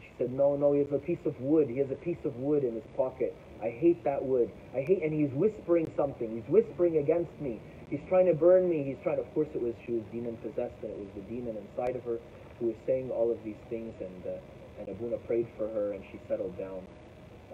She 0.00 0.10
said, 0.18 0.32
"No, 0.32 0.56
no. 0.56 0.72
He 0.72 0.80
has 0.80 0.92
a 0.92 0.98
piece 0.98 1.22
of 1.24 1.38
wood. 1.40 1.68
He 1.68 1.78
has 1.78 1.90
a 1.90 2.00
piece 2.02 2.20
of 2.24 2.34
wood 2.36 2.64
in 2.64 2.74
his 2.74 2.84
pocket. 2.96 3.36
I 3.62 3.70
hate 3.70 4.02
that 4.04 4.22
wood. 4.24 4.50
I 4.74 4.82
hate." 4.82 5.02
And 5.02 5.12
he's 5.12 5.32
whispering 5.34 5.90
something. 5.96 6.34
He's 6.34 6.48
whispering 6.50 6.98
against 6.98 7.32
me. 7.40 7.60
He's 7.90 8.00
trying 8.08 8.26
to 8.26 8.34
burn 8.34 8.68
me. 8.68 8.84
He's 8.84 8.98
trying. 9.02 9.18
Of 9.18 9.32
course, 9.34 9.48
it 9.54 9.62
was 9.62 9.74
she 9.86 9.92
was 9.92 10.02
demon 10.12 10.36
possessed, 10.38 10.76
and 10.82 10.90
it 10.92 10.98
was 10.98 11.08
the 11.14 11.22
demon 11.22 11.56
inside 11.56 11.96
of 11.96 12.04
her 12.04 12.18
who 12.58 12.66
was 12.66 12.76
saying 12.86 13.10
all 13.10 13.30
of 13.30 13.38
these 13.44 13.60
things. 13.68 13.94
And 14.00 14.22
uh, 14.26 14.38
and 14.80 14.88
Abuna 14.88 15.18
prayed 15.26 15.48
for 15.56 15.68
her, 15.68 15.92
and 15.92 16.02
she 16.10 16.20
settled 16.28 16.56
down. 16.58 16.80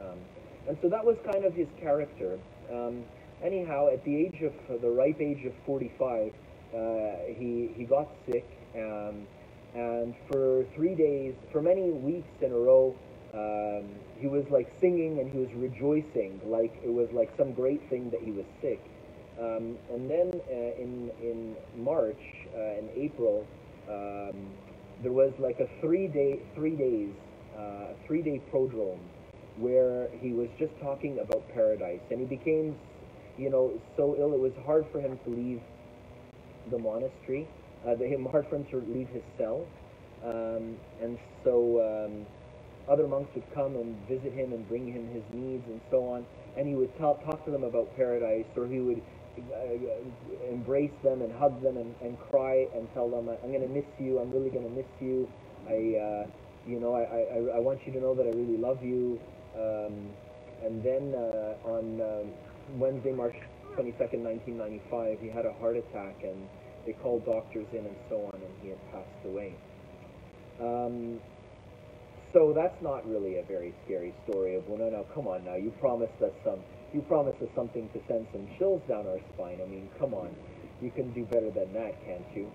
Um, 0.00 0.18
and 0.68 0.76
so 0.82 0.88
that 0.88 1.04
was 1.04 1.16
kind 1.32 1.44
of 1.44 1.54
his 1.54 1.68
character. 1.80 2.38
Um, 2.72 3.04
anyhow, 3.42 3.88
at 3.92 4.04
the 4.04 4.16
age 4.16 4.42
of 4.42 4.52
uh, 4.70 4.80
the 4.80 4.90
ripe 4.90 5.20
age 5.20 5.44
of 5.46 5.52
45, 5.64 6.32
uh, 6.75 6.78
he 7.38 7.72
he 7.76 7.84
got 7.84 8.08
sick, 8.30 8.46
um, 8.76 9.26
and 9.75 10.14
for 10.30 10.64
three 10.75 10.94
days, 10.94 11.34
for 11.52 11.62
many 11.62 11.90
weeks 11.90 12.28
in 12.42 12.52
a 12.52 12.56
row, 12.58 12.94
um, 13.37 13.85
he 14.19 14.26
was 14.26 14.45
like 14.50 14.69
singing 14.81 15.21
and 15.21 15.31
he 15.31 15.38
was 15.38 15.52
rejoicing, 15.55 16.40
like 16.47 16.73
it 16.83 16.93
was 16.93 17.09
like 17.12 17.31
some 17.37 17.52
great 17.52 17.88
thing 17.90 18.11
that 18.11 18.21
he 18.23 18.33
was 18.33 18.47
sick. 18.62 18.81
Um, 19.38 19.76
and 19.93 20.11
then 20.11 20.33
uh, 20.49 20.83
in 20.83 21.11
in 21.21 21.57
March 21.76 22.23
uh, 22.57 22.78
and 22.78 22.88
April, 22.97 23.47
um, 23.88 24.37
there 25.02 25.12
was 25.12 25.33
like 25.38 25.61
a 25.61 25.69
three 25.81 26.09
day 26.09 26.40
three 26.55 26.76
days 26.76 27.12
uh, 27.59 27.88
three 28.07 28.23
day 28.23 28.40
prodrome 28.50 29.00
where 29.59 30.09
he 30.21 30.33
was 30.33 30.49
just 30.59 30.73
talking 30.81 31.19
about 31.19 31.43
paradise, 31.55 32.00
and 32.11 32.21
he 32.21 32.26
became, 32.26 32.76
you 33.38 33.50
know, 33.50 33.73
so 33.97 34.16
ill 34.19 34.33
it 34.35 34.40
was 34.40 34.52
hard 34.64 34.87
for 34.93 35.00
him 35.00 35.19
to 35.25 35.31
leave 35.31 35.61
the 36.71 36.78
monastery. 36.78 37.49
Uh, 37.87 37.95
hard 38.31 38.47
for 38.49 38.57
him 38.57 38.66
to 38.71 38.78
leave 38.93 39.09
his 39.09 39.23
cell, 39.38 39.66
Um, 40.25 40.76
and 41.02 41.19
so 41.45 41.81
um, 41.81 42.26
other 42.88 43.07
monks 43.07 43.35
would 43.35 43.47
come 43.55 43.75
and 43.75 43.97
visit 44.07 44.33
him 44.33 44.52
and 44.52 44.66
bring 44.69 44.87
him 44.87 45.09
his 45.12 45.23
needs 45.33 45.64
and 45.66 45.81
so 45.90 46.09
on. 46.09 46.26
And 46.57 46.69
he 46.69 46.75
would 46.75 46.97
talk, 46.99 47.25
talk 47.25 47.45
to 47.45 47.50
them 47.50 47.64
about 47.64 47.95
paradise, 47.97 48.47
or 48.57 48.66
he 48.66 48.81
would 48.81 49.02
uh, 49.38 50.50
embrace 50.50 50.95
them 51.02 51.23
and 51.23 51.33
hug 51.38 51.62
them 51.62 51.76
and, 51.76 51.95
and 52.00 52.19
cry 52.31 52.66
and 52.75 52.88
tell 52.95 53.11
them, 53.11 53.28
I'm 53.28 53.50
going 53.50 53.62
to 53.62 53.69
miss 53.69 53.85
you, 53.99 54.19
I'm 54.19 54.31
really 54.31 54.50
going 54.50 54.64
to 54.64 54.75
miss 54.75 54.87
you. 55.00 55.28
I, 55.69 55.73
uh, 55.73 56.26
you 56.66 56.81
know, 56.81 56.95
I, 56.95 57.02
I, 57.02 57.57
I 57.57 57.61
want 57.61 57.81
you 57.87 57.93
to 57.93 58.00
know 58.00 58.14
that 58.14 58.26
I 58.26 58.31
really 58.31 58.57
love 58.57 58.83
you. 58.83 59.21
Um, 59.55 60.11
and 60.64 60.83
then 60.83 61.14
uh, 61.14 61.69
on 61.69 62.00
um, 62.00 62.78
Wednesday, 62.78 63.12
March 63.12 63.37
22nd, 63.76 64.25
1995, 64.25 65.19
he 65.21 65.28
had 65.28 65.45
a 65.45 65.52
heart 65.55 65.76
attack 65.76 66.23
and 66.23 66.49
they 66.87 66.93
called 66.93 67.26
doctors 67.26 67.66
in 67.73 67.85
and 67.85 67.97
so 68.09 68.31
on, 68.33 68.40
and 68.40 68.52
he 68.62 68.69
had 68.69 68.93
passed 68.93 69.26
away. 69.26 69.55
Um, 70.61 71.21
so 72.37 72.52
that's 72.52 72.76
not 72.83 73.09
really 73.09 73.38
a 73.38 73.43
very 73.45 73.73
scary 73.87 74.12
story 74.28 74.57
of, 74.57 74.69
well, 74.69 74.76
no, 74.76 74.90
no, 74.90 75.07
come 75.14 75.26
on 75.26 75.43
now, 75.47 75.55
you 75.55 75.73
promised 75.81 76.21
us 76.21 76.33
some, 76.45 76.61
you 76.93 77.00
promised 77.00 77.40
us 77.40 77.49
something 77.57 77.88
to 77.95 78.00
send 78.07 78.26
some 78.31 78.47
chills 78.59 78.83
down 78.87 79.07
our 79.07 79.19
spine. 79.33 79.59
I 79.64 79.66
mean, 79.66 79.88
come 79.99 80.12
on, 80.12 80.28
you 80.83 80.90
can 80.90 81.14
do 81.14 81.25
better 81.25 81.50
than 81.50 81.73
that, 81.73 81.97
can't 82.05 82.26
you? 82.35 82.52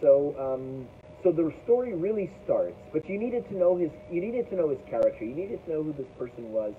So, 0.00 0.34
um, 0.34 0.88
so 1.22 1.30
the 1.30 1.54
story 1.62 1.94
really 1.94 2.32
starts, 2.44 2.74
but 2.92 3.08
you 3.08 3.16
needed 3.16 3.48
to 3.50 3.56
know 3.56 3.76
his, 3.76 3.90
you 4.10 4.20
needed 4.20 4.50
to 4.50 4.56
know 4.56 4.70
his 4.70 4.80
character, 4.90 5.24
you 5.24 5.36
needed 5.36 5.64
to 5.66 5.70
know 5.70 5.82
who 5.84 5.92
this 5.92 6.10
person 6.18 6.50
was, 6.50 6.74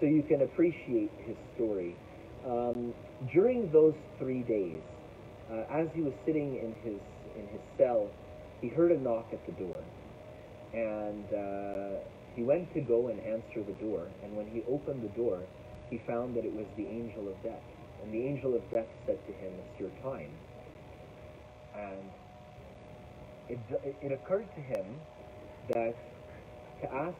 so 0.00 0.06
you 0.06 0.24
can 0.24 0.42
appreciate 0.42 1.12
his 1.26 1.36
story. 1.54 1.94
Um, 2.44 2.92
during 3.32 3.70
those 3.70 3.94
three 4.18 4.42
days, 4.42 4.82
uh, 5.48 5.62
as 5.70 5.86
he 5.94 6.02
was 6.02 6.12
sitting 6.26 6.56
in 6.58 6.74
his 6.82 7.00
in 7.36 7.46
his 7.48 7.60
cell, 7.78 8.10
he 8.60 8.66
heard 8.66 8.90
a 8.90 8.98
knock 8.98 9.26
at 9.32 9.44
the 9.46 9.52
door, 9.52 9.76
and 10.78 11.26
uh, 11.34 11.98
he 12.34 12.42
went 12.42 12.72
to 12.74 12.80
go 12.80 13.08
and 13.08 13.18
answer 13.20 13.62
the 13.66 13.74
door. 13.82 14.06
And 14.22 14.36
when 14.36 14.46
he 14.46 14.62
opened 14.68 15.02
the 15.02 15.14
door, 15.16 15.42
he 15.90 15.98
found 16.06 16.36
that 16.36 16.44
it 16.44 16.54
was 16.54 16.66
the 16.76 16.86
angel 16.86 17.26
of 17.28 17.34
death. 17.42 17.66
And 18.02 18.14
the 18.14 18.22
angel 18.22 18.54
of 18.54 18.62
death 18.70 18.86
said 19.06 19.18
to 19.26 19.32
him, 19.32 19.52
"It's 19.58 19.80
your 19.80 19.90
time." 20.02 20.30
And 21.74 22.06
it 23.48 23.58
it 24.02 24.12
occurred 24.12 24.46
to 24.54 24.60
him 24.60 24.86
that 25.74 25.96
to 26.82 26.94
ask 26.94 27.18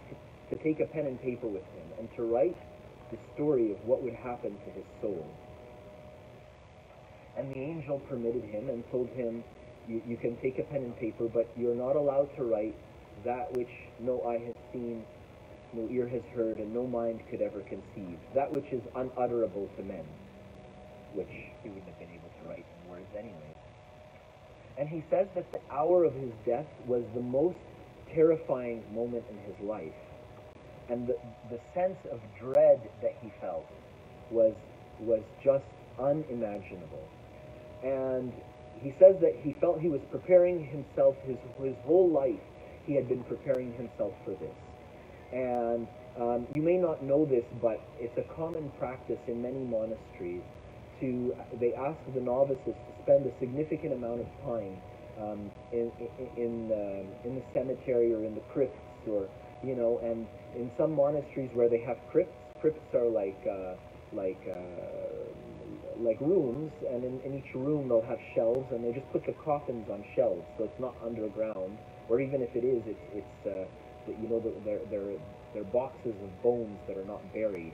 to 0.50 0.56
take 0.62 0.80
a 0.80 0.86
pen 0.86 1.06
and 1.06 1.20
paper 1.20 1.46
with 1.46 1.66
him 1.74 1.86
and 1.98 2.08
to 2.16 2.22
write 2.22 2.56
the 3.10 3.18
story 3.34 3.72
of 3.72 3.78
what 3.84 4.02
would 4.02 4.14
happen 4.14 4.56
to 4.64 4.70
his 4.70 4.84
soul. 5.00 5.24
And 7.36 7.52
the 7.54 7.60
angel 7.60 8.00
permitted 8.08 8.44
him 8.44 8.68
and 8.68 8.84
told 8.90 9.08
him, 9.10 9.44
you, 9.86 10.02
you 10.06 10.16
can 10.16 10.36
take 10.42 10.58
a 10.58 10.64
pen 10.64 10.82
and 10.82 10.96
paper, 10.96 11.28
but 11.32 11.48
you're 11.56 11.74
not 11.74 11.96
allowed 11.96 12.28
to 12.36 12.44
write 12.44 12.74
that 13.24 13.52
which 13.56 13.70
no 14.00 14.22
eye 14.22 14.38
has 14.38 14.54
seen, 14.72 15.04
no 15.72 15.88
ear 15.90 16.08
has 16.08 16.22
heard, 16.34 16.58
and 16.58 16.72
no 16.72 16.86
mind 16.86 17.20
could 17.30 17.40
ever 17.40 17.60
conceive, 17.60 18.18
that 18.34 18.52
which 18.52 18.66
is 18.72 18.82
unutterable 18.94 19.68
to 19.76 19.82
men, 19.82 20.04
which 21.14 21.28
he 21.62 21.68
wouldn't 21.68 21.86
have 21.86 21.98
been 21.98 22.10
able 22.10 22.30
to 22.42 22.48
write 22.48 22.64
in 22.84 22.90
words 22.90 23.08
anyway. 23.18 23.54
And 24.78 24.88
he 24.88 25.04
says 25.10 25.26
that 25.34 25.50
the 25.52 25.60
hour 25.70 26.04
of 26.04 26.14
his 26.14 26.32
death 26.46 26.68
was 26.86 27.02
the 27.14 27.20
most 27.20 27.58
terrifying 28.14 28.82
moment 28.94 29.24
in 29.30 29.38
his 29.52 29.60
life 29.68 29.92
and 30.88 31.06
the, 31.06 31.16
the 31.50 31.58
sense 31.74 31.98
of 32.10 32.20
dread 32.40 32.80
that 33.02 33.14
he 33.20 33.30
felt 33.40 33.66
was 34.30 34.54
was 35.00 35.22
just 35.44 35.64
unimaginable. 35.98 37.04
And 37.84 38.32
he 38.80 38.92
says 38.98 39.16
that 39.20 39.34
he 39.42 39.54
felt 39.60 39.80
he 39.80 39.88
was 39.88 40.00
preparing 40.10 40.64
himself 40.64 41.16
his 41.24 41.36
his 41.62 41.76
whole 41.84 42.10
life. 42.10 42.40
He 42.88 42.94
had 42.94 43.08
been 43.08 43.22
preparing 43.24 43.72
himself 43.74 44.14
for 44.24 44.32
this. 44.32 44.56
And 45.30 45.86
um, 46.18 46.46
you 46.54 46.62
may 46.62 46.78
not 46.78 47.04
know 47.04 47.24
this, 47.26 47.44
but 47.62 47.80
it's 48.00 48.16
a 48.18 48.24
common 48.34 48.72
practice 48.78 49.20
in 49.28 49.42
many 49.42 49.60
monasteries 49.60 50.42
to 51.00 51.36
they 51.60 51.74
ask 51.74 51.98
the 52.12 52.20
novices 52.20 52.74
to 52.74 53.02
spend 53.02 53.24
a 53.26 53.32
significant 53.38 53.92
amount 53.92 54.20
of 54.20 54.26
time 54.42 54.74
um, 55.20 55.50
in 55.70 55.92
in 56.00 56.42
in, 56.42 56.52
uh, 56.72 57.28
in 57.28 57.34
the 57.36 57.42
cemetery 57.52 58.12
or 58.12 58.24
in 58.24 58.34
the 58.34 58.42
crypts 58.52 58.80
or 59.06 59.28
you 59.62 59.74
know, 59.74 60.00
and 60.02 60.26
in 60.54 60.70
some 60.78 60.94
monasteries 60.94 61.50
where 61.54 61.68
they 61.68 61.80
have 61.80 61.98
crypts, 62.10 62.34
crypts 62.60 62.94
are 62.94 63.08
like 63.08 63.38
uh, 63.46 63.74
like 64.12 64.40
uh, 64.48 65.28
like 65.98 66.20
rooms, 66.20 66.72
and 66.90 67.04
in, 67.04 67.20
in 67.24 67.34
each 67.34 67.54
room 67.54 67.88
they'll 67.88 68.02
have 68.02 68.18
shelves, 68.34 68.66
and 68.72 68.84
they 68.84 68.92
just 68.92 69.10
put 69.12 69.24
the 69.26 69.34
coffins 69.44 69.88
on 69.90 70.04
shelves, 70.14 70.44
so 70.56 70.64
it's 70.64 70.80
not 70.80 70.94
underground, 71.04 71.78
or 72.08 72.20
even 72.20 72.42
if 72.42 72.54
it 72.54 72.64
is, 72.64 72.82
it's 72.86 73.24
it's 73.24 73.46
uh, 73.46 73.66
you 74.20 74.28
know 74.28 74.40
they're 74.64 74.80
they're 74.90 75.18
they're 75.54 75.64
boxes 75.64 76.14
of 76.22 76.42
bones 76.42 76.78
that 76.86 76.96
are 76.96 77.04
not 77.04 77.20
buried. 77.32 77.72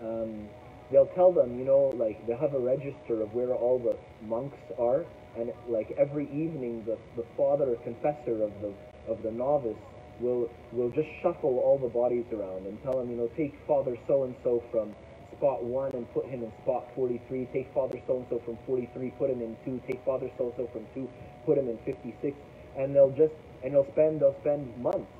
Um, 0.00 0.48
they'll 0.90 1.10
tell 1.14 1.32
them, 1.32 1.58
you 1.58 1.64
know, 1.64 1.92
like 1.96 2.26
they'll 2.26 2.38
have 2.38 2.54
a 2.54 2.60
register 2.60 3.22
of 3.22 3.34
where 3.34 3.54
all 3.54 3.78
the 3.78 3.96
monks 4.26 4.58
are, 4.78 5.04
and 5.36 5.52
like 5.68 5.92
every 5.98 6.24
evening 6.26 6.84
the 6.86 6.98
the 7.16 7.26
father 7.36 7.72
or 7.72 7.76
confessor 7.76 8.42
of 8.42 8.52
the 8.60 8.72
of 9.08 9.22
the 9.22 9.30
novice 9.30 9.76
will 10.20 10.48
will 10.72 10.90
just 10.90 11.08
shuffle 11.22 11.58
all 11.58 11.78
the 11.78 11.88
bodies 11.88 12.24
around 12.32 12.66
and 12.66 12.82
tell 12.82 13.00
him, 13.00 13.10
you 13.10 13.16
know, 13.16 13.28
take 13.36 13.54
Father 13.66 13.96
so 14.06 14.24
and 14.24 14.34
so 14.42 14.62
from 14.70 14.94
spot 15.38 15.62
one 15.62 15.90
and 15.92 16.10
put 16.12 16.26
him 16.26 16.42
in 16.42 16.52
spot 16.62 16.86
43. 16.94 17.48
Take 17.52 17.72
Father 17.74 18.00
so 18.06 18.18
and 18.18 18.26
so 18.30 18.40
from 18.44 18.58
43, 18.66 19.10
put 19.18 19.30
him 19.30 19.40
in 19.40 19.56
two. 19.64 19.80
Take 19.86 20.04
Father 20.04 20.30
so 20.38 20.46
and 20.46 20.54
so 20.56 20.68
from 20.72 20.86
two, 20.94 21.08
put 21.44 21.58
him 21.58 21.68
in 21.68 21.78
56. 21.84 22.36
And 22.78 22.94
they'll 22.94 23.10
just 23.10 23.32
and 23.64 23.74
they'll 23.74 23.90
spend 23.92 24.20
they'll 24.20 24.36
spend 24.40 24.76
months. 24.78 25.10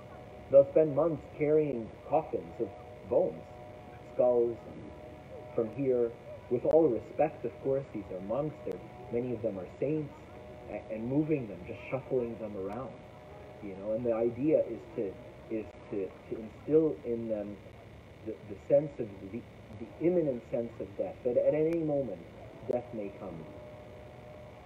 They'll 0.51 0.69
spend 0.73 0.95
months 0.95 1.23
carrying 1.39 1.89
coffins 2.09 2.55
of 2.61 2.69
bones, 3.11 3.43
skulls 4.15 4.57
from 5.55 5.71
here. 5.75 6.11
With 6.51 6.65
all 6.65 6.87
respect, 6.89 7.45
of 7.45 7.51
course, 7.65 7.83
these 7.93 8.07
are 8.15 8.21
monks. 8.21 8.55
They're, 8.65 8.79
many 9.13 9.35
of 9.35 9.43
them 9.43 9.59
are 9.59 9.67
saints, 9.81 10.15
and, 10.71 10.81
and 10.93 11.09
moving 11.09 11.49
them, 11.49 11.59
just 11.67 11.81
shuffling 11.91 12.39
them 12.39 12.57
around 12.57 12.93
you 13.63 13.77
know, 13.77 13.93
and 13.93 14.05
the 14.05 14.13
idea 14.13 14.61
is 14.61 14.81
to 14.97 15.13
is 15.51 15.65
to, 15.91 16.09
to 16.31 16.43
instill 16.43 16.97
in 17.05 17.29
them 17.29 17.57
the, 18.27 18.35
the 18.51 18.57
sense 18.69 18.91
of 18.99 19.07
the, 19.33 19.41
the 19.79 20.07
imminent 20.07 20.43
sense 20.51 20.73
of 20.81 20.87
death, 20.97 21.17
that 21.25 21.37
at 21.37 21.55
any 21.55 21.79
moment 21.79 22.21
death 22.71 22.85
may 22.95 23.13
come. 23.21 23.37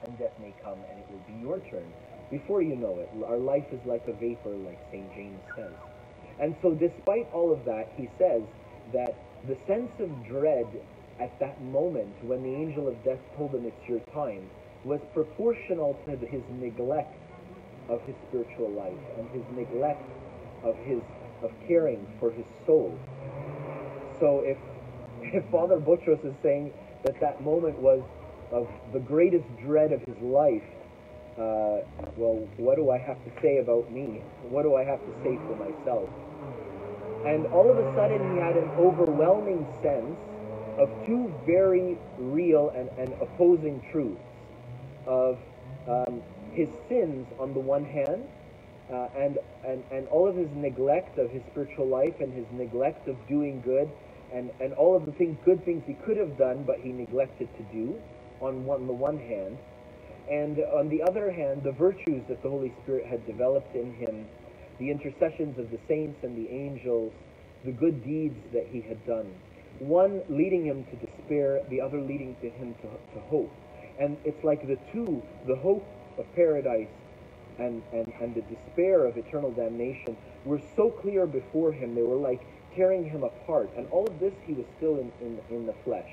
And 0.05 0.19
death 0.19 0.33
may 0.41 0.55
come 0.63 0.79
and 0.91 0.99
it 0.99 1.07
will 1.11 1.25
be 1.27 1.41
your 1.41 1.59
turn. 1.71 1.87
Before 2.31 2.63
you 2.63 2.77
know 2.77 2.99
it, 3.01 3.11
our 3.27 3.39
life 3.39 3.67
is 3.73 3.81
like 3.85 4.07
a 4.07 4.13
vapor, 4.13 4.51
like 4.51 4.79
St. 4.91 5.13
James 5.15 5.41
says. 5.57 5.75
And 6.39 6.57
so 6.63 6.75
despite 6.75 7.29
all 7.33 7.53
of 7.53 7.65
that, 7.65 7.93
he 7.97 8.09
says 8.19 8.43
that 8.93 9.15
the 9.47 9.57
sense 9.67 9.91
of 9.99 10.09
dread 10.27 10.67
at 11.19 11.39
that 11.41 11.61
moment 11.65 12.15
when 12.25 12.43
the 12.43 12.55
angel 12.55 12.89
of 12.89 13.03
death 13.05 13.21
told 13.37 13.55
him 13.55 13.67
it's 13.67 13.89
your 13.89 14.01
time 14.15 14.49
was 14.85 15.01
proportional 15.13 15.99
to 16.07 16.17
his 16.27 16.43
neglect 16.59 17.15
of 17.89 18.01
his 18.03 18.15
spiritual 18.29 18.71
life 18.71 19.05
and 19.19 19.29
his 19.31 19.43
neglect 19.55 20.03
of 20.65 20.77
his 20.85 21.03
of 21.43 21.51
caring 21.67 22.07
for 22.19 22.31
his 22.31 22.47
soul. 22.67 22.99
So 24.19 24.43
if 24.45 24.57
if 24.57 24.80
Father 25.51 25.79
Butros 25.79 26.25
is 26.25 26.35
saying 26.43 26.73
that 27.05 27.21
that 27.21 27.43
moment 27.43 27.79
was 27.79 28.03
of 28.53 28.69
the 28.93 28.99
greatest 29.01 29.45
dread 29.65 29.93
of 29.93 30.01
his 30.03 30.17
life, 30.23 30.63
uh, 31.39 31.81
well, 32.17 32.47
what 32.59 32.77
do 32.77 32.91
I 32.91 32.99
have 32.99 33.17
to 33.25 33.31
say 33.41 33.59
about 33.59 33.91
me? 33.93 34.21
What 34.51 34.63
do 34.63 34.75
I 34.75 34.85
have 34.85 34.99
to 34.99 35.13
say 35.23 35.39
for 35.47 35.57
myself? 35.57 36.09
And 37.25 37.47
all 37.47 37.71
of 37.71 37.79
a 37.79 37.95
sudden, 37.95 38.33
he 38.33 38.39
had 38.39 38.57
an 38.57 38.71
overwhelming 38.79 39.67
sense 39.83 40.17
of 40.79 40.91
two 41.07 41.33
very 41.47 41.99
real 42.19 42.73
and, 42.75 42.89
and 42.99 43.13
opposing 43.21 43.83
truths 43.93 44.21
of 45.07 45.39
um, 45.87 46.23
his 46.53 46.69
sins 46.89 47.27
on 47.39 47.53
the 47.53 47.61
one 47.61 47.85
hand, 47.85 48.25
uh, 48.93 49.09
and, 49.17 49.39
and, 49.67 49.85
and 49.93 50.09
all 50.09 50.29
of 50.29 50.37
his 50.37 50.49
neglect 50.57 51.19
of 51.19 51.31
his 51.31 51.43
spiritual 51.51 51.87
life 51.87 52.15
and 52.21 52.33
his 52.33 52.47
neglect 52.53 53.07
of 53.07 53.17
doing 53.29 53.61
good 53.61 53.89
and, 54.33 54.51
and 54.61 54.73
all 54.75 54.97
of 54.97 55.07
the 55.07 55.13
things, 55.13 55.37
good 55.45 55.65
things 55.65 55.83
he 55.87 55.95
could 55.95 56.17
have 56.17 56.39
done 56.39 56.65
but 56.65 56.79
he 56.81 56.93
neglected 56.93 57.49
to 57.57 57.63
do 57.73 58.01
on 58.41 58.65
one, 58.65 58.87
the 58.87 58.93
one 58.93 59.19
hand. 59.19 59.59
And 60.31 60.59
on 60.59 60.89
the 60.89 61.03
other 61.03 61.31
hand, 61.31 61.63
the 61.65 61.73
virtues 61.73 62.23
that 62.29 62.43
the 62.43 62.49
Holy 62.49 62.73
Spirit 62.83 63.07
had 63.07 63.27
developed 63.27 63.75
in 63.75 63.93
him, 63.95 64.27
the 64.79 64.91
intercessions 64.91 65.59
of 65.59 65.71
the 65.71 65.79
saints 65.89 66.23
and 66.23 66.37
the 66.37 66.49
angels, 66.51 67.13
the 67.65 67.73
good 67.73 68.05
deeds 68.05 68.39
that 68.53 68.67
he 68.71 68.81
had 68.81 69.05
done. 69.07 69.33
One 69.81 70.23
leading 70.29 70.65
him 70.65 70.85
to 70.85 70.97
despair, 71.07 71.63
the 71.69 71.81
other 71.81 72.01
leading 72.01 72.37
to 72.43 72.51
him 72.51 72.75
to, 72.83 72.89
to 73.15 73.21
hope. 73.27 73.53
And 73.99 74.17
it's 74.25 74.43
like 74.45 74.67
the 74.67 74.79
two, 74.93 75.23
the 75.47 75.57
hope 75.57 75.87
of 76.19 76.27
paradise 76.35 76.89
and, 77.59 77.83
and, 77.93 78.13
and 78.21 78.35
the 78.35 78.43
despair 78.43 79.05
of 79.05 79.17
eternal 79.17 79.51
damnation 79.51 80.17
were 80.45 80.61
so 80.77 80.91
clear 80.91 81.27
before 81.27 81.73
him, 81.73 81.95
they 81.95 82.03
were 82.03 82.17
like 82.17 82.41
tearing 82.75 83.09
him 83.09 83.23
apart. 83.23 83.71
And 83.77 83.87
all 83.91 84.07
of 84.07 84.19
this, 84.21 84.35
he 84.47 84.53
was 84.53 84.67
still 84.77 84.97
in, 84.99 85.13
in, 85.21 85.41
in 85.51 85.67
the 85.67 85.75
flesh. 85.85 86.11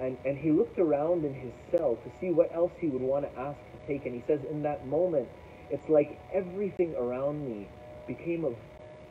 And, 0.00 0.16
and 0.24 0.36
he 0.36 0.50
looked 0.50 0.78
around 0.78 1.24
in 1.24 1.34
his 1.34 1.52
cell 1.70 1.96
to 1.96 2.10
see 2.20 2.30
what 2.30 2.52
else 2.54 2.72
he 2.78 2.88
would 2.88 3.02
want 3.02 3.24
to 3.24 3.40
ask 3.40 3.58
to 3.58 3.86
take. 3.86 4.06
And 4.06 4.14
he 4.14 4.22
says, 4.26 4.40
in 4.50 4.62
that 4.62 4.86
moment, 4.86 5.28
it's 5.70 5.88
like 5.88 6.18
everything 6.32 6.94
around 6.96 7.44
me 7.44 7.68
became 8.06 8.44
of, 8.44 8.54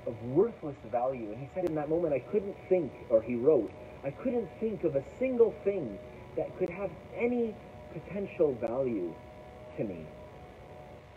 of 0.06 0.22
worthless 0.24 0.76
value. 0.92 1.32
And 1.32 1.40
he 1.40 1.50
said 1.54 1.66
in 1.66 1.76
that 1.76 1.90
moment, 1.90 2.14
I 2.14 2.20
couldn't 2.20 2.56
think, 2.68 2.92
or 3.10 3.22
he 3.22 3.36
wrote, 3.36 3.72
I 4.04 4.12
couldn't 4.12 4.50
think 4.60 4.84
of 4.84 4.96
a 4.96 5.04
single 5.20 5.54
thing 5.64 5.98
that 6.36 6.58
could 6.58 6.70
have 6.70 6.90
any 7.16 7.56
potential 7.94 8.54
value 8.60 9.14
to 9.78 9.84
me. 9.84 10.06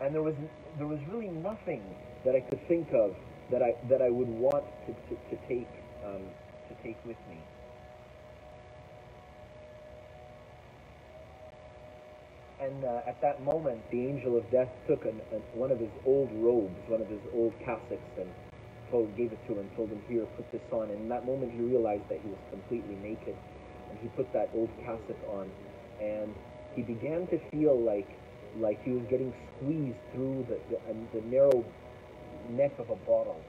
And 0.01 0.13
there 0.13 0.23
was, 0.23 0.35
there 0.77 0.87
was 0.87 0.99
really 1.11 1.29
nothing 1.29 1.81
that 2.25 2.35
I 2.35 2.41
could 2.41 2.65
think 2.67 2.91
of 2.93 3.15
that 3.51 3.61
I, 3.61 3.75
that 3.89 4.01
I 4.01 4.09
would 4.09 4.27
want 4.27 4.65
to, 4.87 4.93
to, 4.93 5.15
to 5.29 5.47
take, 5.47 5.69
um, 6.05 6.21
to 6.69 6.83
take 6.83 6.97
with 7.05 7.17
me. 7.29 7.37
And 12.59 12.83
uh, 12.83 13.01
at 13.05 13.21
that 13.21 13.43
moment, 13.43 13.81
the 13.91 13.99
angel 14.07 14.37
of 14.37 14.49
death 14.49 14.69
took 14.87 15.05
an, 15.05 15.21
an, 15.31 15.41
one 15.53 15.71
of 15.71 15.79
his 15.79 15.91
old 16.05 16.31
robes, 16.33 16.75
one 16.87 17.01
of 17.01 17.07
his 17.07 17.19
old 17.33 17.53
cassocks, 17.59 18.17
and 18.17 18.29
told, 18.89 19.15
gave 19.17 19.31
it 19.31 19.39
to 19.47 19.59
him 19.59 19.69
told 19.75 19.89
him, 19.89 20.01
Here, 20.07 20.25
put 20.37 20.49
this 20.51 20.61
on. 20.71 20.89
And 20.89 21.01
in 21.01 21.09
that 21.09 21.25
moment, 21.25 21.51
he 21.51 21.59
realized 21.59 22.07
that 22.09 22.19
he 22.23 22.29
was 22.29 22.39
completely 22.49 22.95
naked. 22.95 23.35
And 23.89 23.99
he 24.01 24.07
put 24.09 24.31
that 24.33 24.49
old 24.55 24.69
cassock 24.83 25.19
on. 25.29 25.51
And 26.01 26.33
he 26.75 26.81
began 26.81 27.27
to 27.27 27.39
feel 27.51 27.77
like, 27.77 28.09
like 28.57 28.81
he 28.83 28.91
was 28.91 29.03
getting 29.09 29.33
squeezed 29.57 29.99
through 30.13 30.47
the, 30.49 30.57
the, 30.71 31.19
the 31.19 31.27
narrow 31.27 31.63
neck 32.51 32.77
of 32.79 32.89
a 32.89 32.95
bottle. 32.95 33.41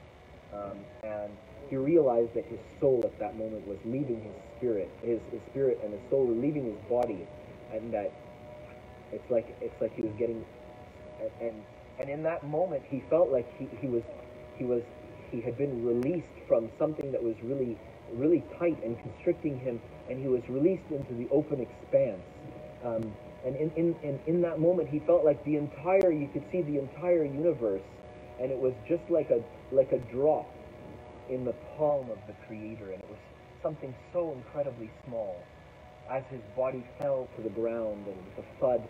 Um, 0.52 0.78
and 1.02 1.30
he 1.68 1.76
realized 1.76 2.34
that 2.34 2.44
his 2.46 2.60
soul 2.80 3.02
at 3.04 3.18
that 3.18 3.36
moment 3.36 3.66
was 3.66 3.78
leaving 3.84 4.22
his 4.22 4.34
spirit, 4.56 4.90
his, 5.02 5.20
his 5.30 5.40
spirit 5.50 5.80
and 5.82 5.92
his 5.92 6.02
soul 6.10 6.24
were 6.24 6.34
leaving 6.34 6.64
his 6.64 6.78
body, 6.88 7.26
and 7.72 7.92
that 7.92 8.12
it's 9.12 9.30
like 9.30 9.56
it's 9.60 9.78
like 9.80 9.94
he 9.94 10.02
was 10.02 10.12
getting, 10.18 10.44
and 11.40 11.64
and, 11.98 12.10
in 12.10 12.22
that 12.22 12.44
moment 12.46 12.82
he 12.88 13.02
felt 13.10 13.32
like 13.32 13.46
he, 13.58 13.68
he 13.80 13.88
was 13.88 14.02
he 14.56 14.64
was 14.64 14.82
he 15.30 15.40
had 15.40 15.58
been 15.58 15.84
released 15.84 16.28
from 16.46 16.70
something 16.78 17.10
that 17.10 17.22
was 17.22 17.34
really 17.42 17.76
really 18.12 18.44
tight 18.58 18.82
and 18.84 18.98
constricting 19.00 19.58
him, 19.58 19.80
and 20.08 20.20
he 20.20 20.28
was 20.28 20.42
released 20.48 20.88
into 20.90 21.14
the 21.14 21.28
open 21.30 21.60
expanse. 21.60 22.22
Um, 22.84 23.12
and 23.44 23.56
in, 23.56 23.70
in, 23.76 23.94
in, 24.02 24.20
in 24.26 24.42
that 24.42 24.58
moment, 24.58 24.88
he 24.88 25.00
felt 25.00 25.24
like 25.24 25.42
the 25.44 25.56
entire, 25.56 26.10
you 26.10 26.28
could 26.32 26.44
see 26.50 26.62
the 26.62 26.78
entire 26.78 27.24
universe, 27.24 27.82
and 28.40 28.50
it 28.50 28.58
was 28.58 28.74
just 28.88 29.02
like 29.10 29.30
a, 29.30 29.42
like 29.74 29.92
a 29.92 29.98
drop 30.12 30.48
in 31.28 31.44
the 31.44 31.54
palm 31.76 32.10
of 32.10 32.18
the 32.26 32.34
Creator, 32.46 32.92
and 32.92 33.02
it 33.02 33.08
was 33.08 33.18
something 33.62 33.94
so 34.12 34.32
incredibly 34.32 34.90
small. 35.06 35.36
As 36.10 36.22
his 36.30 36.40
body 36.56 36.84
fell 37.00 37.28
to 37.36 37.42
the 37.42 37.50
ground, 37.50 38.06
and 38.06 38.16
with 38.26 38.44
a 38.44 38.60
thud, 38.60 38.88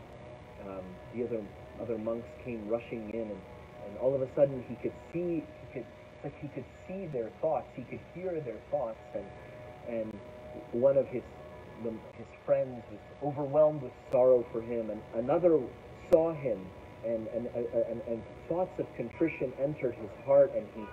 um, 0.66 0.84
the 1.14 1.24
other 1.24 1.40
other 1.80 1.98
monks 1.98 2.28
came 2.44 2.68
rushing 2.68 3.10
in, 3.10 3.20
and, 3.20 3.40
and 3.86 3.98
all 4.00 4.14
of 4.14 4.22
a 4.22 4.28
sudden 4.34 4.64
he 4.68 4.74
could 4.76 4.92
see, 5.12 5.44
he 5.60 5.66
could, 5.72 5.86
like 6.24 6.34
he 6.40 6.48
could 6.48 6.64
see 6.86 7.06
their 7.06 7.30
thoughts, 7.40 7.66
he 7.74 7.82
could 7.82 8.00
hear 8.14 8.40
their 8.40 8.60
thoughts, 8.70 8.98
and 9.14 9.24
and 9.88 10.18
one 10.72 10.96
of 10.96 11.06
his 11.08 11.22
his 12.16 12.26
friends 12.44 12.82
was 12.90 13.00
overwhelmed 13.22 13.82
with 13.82 13.92
sorrow 14.10 14.44
for 14.52 14.62
him, 14.62 14.90
and 14.90 15.00
another 15.14 15.58
saw 16.10 16.32
him, 16.32 16.58
and 17.04 17.26
and, 17.28 17.46
uh, 17.48 17.90
and, 17.90 18.00
and 18.08 18.22
thoughts 18.48 18.78
of 18.78 18.86
contrition 18.96 19.52
entered 19.60 19.94
his 19.94 20.10
heart, 20.24 20.52
and 20.54 20.66
he 20.74 20.84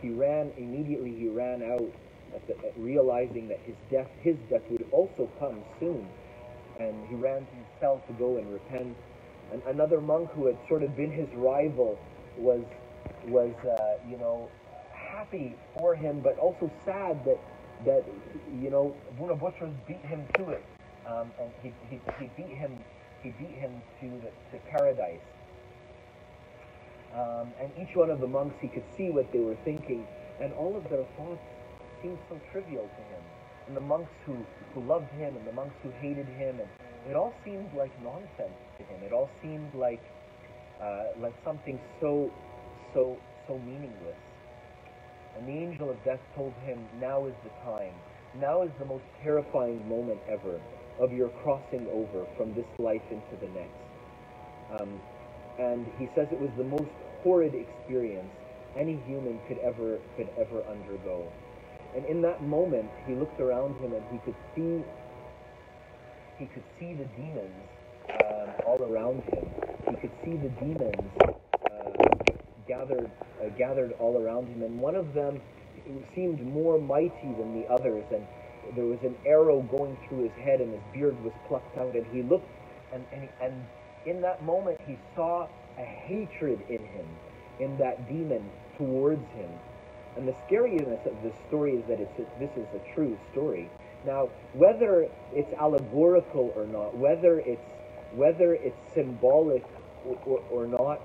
he 0.00 0.10
ran 0.14 0.52
immediately. 0.56 1.14
He 1.14 1.28
ran 1.28 1.62
out, 1.62 1.92
at 2.34 2.46
the, 2.46 2.54
at 2.66 2.72
realizing 2.76 3.48
that 3.48 3.60
his 3.60 3.76
death 3.90 4.08
his 4.20 4.36
death 4.50 4.62
would 4.70 4.86
also 4.90 5.28
come 5.38 5.62
soon, 5.78 6.06
and 6.80 6.94
he 7.08 7.14
ran 7.14 7.46
to 7.46 7.54
his 7.54 7.66
cell 7.80 8.02
to 8.06 8.12
go 8.14 8.36
and 8.36 8.52
repent. 8.52 8.96
And 9.52 9.62
another 9.66 10.00
monk 10.00 10.30
who 10.32 10.46
had 10.46 10.56
sort 10.68 10.82
of 10.82 10.96
been 10.96 11.12
his 11.12 11.28
rival 11.34 11.98
was 12.36 12.64
was 13.26 13.54
uh, 13.64 14.08
you 14.08 14.18
know 14.18 14.48
happy 14.92 15.54
for 15.78 15.94
him, 15.94 16.20
but 16.20 16.38
also 16.38 16.70
sad 16.84 17.24
that 17.24 17.38
that 17.84 18.04
you 18.60 18.70
know 18.70 18.94
Abuna 19.10 19.36
Butros 19.36 19.74
beat 19.86 20.04
him 20.04 20.24
to 20.36 20.50
it, 20.50 20.64
um, 21.06 21.30
and 21.40 21.50
he, 21.62 21.72
he, 21.90 22.00
he 22.18 22.30
beat 22.36 22.56
him 22.56 22.78
he 23.22 23.30
beat 23.30 23.54
him 23.54 23.82
to 24.00 24.08
the, 24.08 24.30
to 24.56 24.64
paradise. 24.70 25.20
Um, 27.14 27.52
and 27.60 27.70
each 27.76 27.94
one 27.94 28.10
of 28.10 28.20
the 28.20 28.26
monks, 28.26 28.56
he 28.60 28.68
could 28.68 28.84
see 28.96 29.10
what 29.10 29.30
they 29.32 29.40
were 29.40 29.56
thinking, 29.64 30.06
and 30.40 30.52
all 30.54 30.76
of 30.76 30.84
their 30.88 31.04
thoughts 31.16 31.44
seemed 32.00 32.18
so 32.28 32.40
trivial 32.50 32.88
to 32.88 33.02
him. 33.14 33.22
And 33.68 33.76
the 33.76 33.80
monks 33.80 34.12
who, 34.24 34.36
who 34.74 34.82
loved 34.82 35.10
him, 35.12 35.36
and 35.36 35.46
the 35.46 35.52
monks 35.52 35.76
who 35.82 35.90
hated 36.00 36.26
him, 36.26 36.58
and 36.58 36.68
it 37.10 37.16
all 37.16 37.34
seemed 37.44 37.70
like 37.76 37.92
nonsense 38.02 38.58
to 38.78 38.84
him. 38.84 39.02
It 39.04 39.12
all 39.12 39.30
seemed 39.42 39.74
like 39.74 40.02
uh, 40.80 41.04
like 41.20 41.34
something 41.44 41.78
so 42.00 42.30
so 42.94 43.16
so 43.46 43.58
meaningless. 43.58 44.18
And 45.36 45.48
the 45.48 45.52
angel 45.52 45.90
of 45.90 46.02
death 46.04 46.20
told 46.36 46.52
him, 46.64 46.78
Now 47.00 47.26
is 47.26 47.34
the 47.44 47.50
time. 47.64 47.94
Now 48.38 48.62
is 48.62 48.70
the 48.78 48.84
most 48.84 49.04
terrifying 49.22 49.86
moment 49.88 50.20
ever 50.28 50.60
of 51.00 51.12
your 51.12 51.28
crossing 51.42 51.86
over 51.88 52.26
from 52.36 52.54
this 52.54 52.66
life 52.78 53.02
into 53.10 53.36
the 53.40 53.48
next. 53.48 54.80
Um, 54.80 55.00
and 55.58 55.86
he 55.98 56.08
says 56.14 56.28
it 56.30 56.40
was 56.40 56.50
the 56.56 56.64
most 56.64 56.90
horrid 57.22 57.54
experience 57.54 58.30
any 58.76 59.00
human 59.06 59.38
could 59.48 59.58
ever 59.58 59.98
could 60.16 60.28
ever 60.38 60.62
undergo. 60.68 61.30
And 61.94 62.04
in 62.06 62.22
that 62.22 62.42
moment, 62.42 62.88
he 63.06 63.14
looked 63.14 63.40
around 63.40 63.76
him 63.80 63.92
and 63.92 64.02
he 64.10 64.18
could 64.24 64.36
see 64.54 64.82
he 66.38 66.46
could 66.46 66.64
see 66.78 66.94
the 66.94 67.04
demons 67.16 67.68
um, 68.08 68.50
all 68.66 68.82
around 68.82 69.22
him. 69.24 69.46
He 69.90 69.96
could 69.96 70.10
see 70.24 70.36
the 70.36 70.48
demons 70.58 71.12
uh, 71.20 72.08
gathered 72.66 73.10
uh, 73.40 73.48
gathered 73.58 73.92
all 73.98 74.18
around 74.18 74.48
him, 74.48 74.62
and 74.62 74.80
one 74.80 74.96
of 74.96 75.12
them 75.14 75.40
seemed 76.14 76.40
more 76.46 76.78
mighty 76.78 77.32
than 77.38 77.60
the 77.60 77.68
others, 77.68 78.04
and 78.10 78.26
there 78.74 78.86
was 78.86 78.98
an 79.02 79.14
arrow 79.26 79.60
going 79.62 79.96
through 80.08 80.24
his 80.24 80.32
head, 80.44 80.60
and 80.60 80.72
his 80.72 80.82
beard 80.92 81.22
was 81.22 81.32
plucked 81.48 81.76
out, 81.76 81.94
and 81.94 82.06
he 82.06 82.22
looked, 82.22 82.48
and 82.92 83.04
and, 83.12 83.28
and 83.40 83.54
in 84.06 84.20
that 84.22 84.42
moment 84.44 84.80
he 84.86 84.98
saw 85.14 85.48
a 85.78 85.84
hatred 85.84 86.60
in 86.68 86.84
him, 86.84 87.06
in 87.60 87.76
that 87.78 88.08
demon 88.08 88.48
towards 88.76 89.26
him. 89.32 89.50
And 90.16 90.28
the 90.28 90.34
scariness 90.46 91.06
of 91.06 91.22
this 91.22 91.34
story 91.48 91.74
is 91.76 91.84
that 91.88 91.98
it's 92.00 92.18
a, 92.18 92.38
this 92.38 92.50
is 92.56 92.66
a 92.74 92.94
true 92.94 93.18
story. 93.30 93.70
Now, 94.04 94.28
whether 94.52 95.08
it's 95.32 95.52
allegorical 95.54 96.52
or 96.56 96.66
not, 96.66 96.96
whether 96.96 97.38
it's 97.40 97.62
whether 98.14 98.52
it's 98.52 98.76
symbolic 98.92 99.64
or, 100.06 100.18
or, 100.26 100.42
or 100.50 100.66
not, 100.66 101.00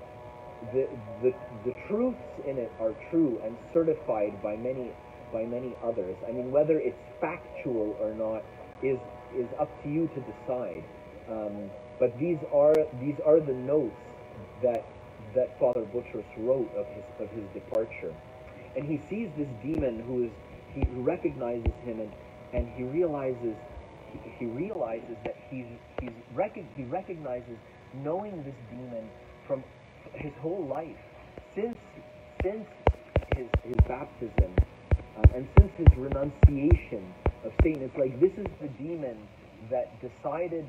the, 0.72 0.88
the 1.22 1.32
the 1.64 1.72
truths 1.86 2.18
in 2.46 2.58
it 2.58 2.70
are 2.80 2.92
true 3.10 3.40
and 3.44 3.56
certified 3.72 4.42
by 4.42 4.56
many 4.56 4.90
by 5.32 5.44
many 5.44 5.74
others. 5.82 6.16
I 6.28 6.32
mean, 6.32 6.50
whether 6.50 6.78
it's 6.78 7.00
factual 7.20 7.96
or 8.00 8.12
not 8.12 8.44
is 8.82 8.98
is 9.34 9.48
up 9.58 9.70
to 9.84 9.88
you 9.88 10.08
to 10.08 10.20
decide. 10.20 10.84
Um, 11.30 11.70
but 12.00 12.18
these 12.18 12.38
are 12.52 12.74
these 13.00 13.20
are 13.20 13.40
the 13.40 13.54
notes 13.54 13.96
that 14.62 14.84
that 15.34 15.58
Father 15.60 15.86
Butros 15.86 16.26
wrote 16.38 16.70
of 16.76 16.86
his 16.88 17.04
of 17.20 17.30
his 17.30 17.46
departure, 17.54 18.14
and 18.76 18.86
he 18.86 18.98
sees 19.08 19.30
this 19.36 19.48
demon 19.62 20.00
who 20.00 20.24
is 20.24 20.32
he 20.74 20.86
recognizes 20.86 21.74
him 21.84 22.00
and 22.00 22.12
and 22.54 22.68
he 22.76 22.84
realizes 22.84 23.56
he, 24.12 24.18
he 24.38 24.46
realizes 24.46 25.16
that 25.24 25.36
he's 25.50 25.68
he's 26.00 26.14
rec- 26.34 26.56
he 26.76 26.84
recognizes 26.84 27.58
knowing 27.94 28.44
this 28.44 28.56
demon 28.70 29.10
from 29.46 29.64
his 30.14 30.32
whole 30.40 30.66
life 30.66 30.98
since 31.54 31.78
since 32.42 32.68
his 33.28 33.48
his 33.64 33.78
baptism 33.88 34.54
um, 35.16 35.30
and 35.34 35.48
since 35.56 35.72
his 35.76 35.88
renunciation 35.96 37.14
of 37.44 37.52
Satan. 37.62 37.82
It's 37.82 37.96
like 37.98 38.20
this 38.20 38.34
is 38.38 38.48
the 38.60 38.68
demon 38.78 39.28
that 39.70 40.00
decided 40.00 40.66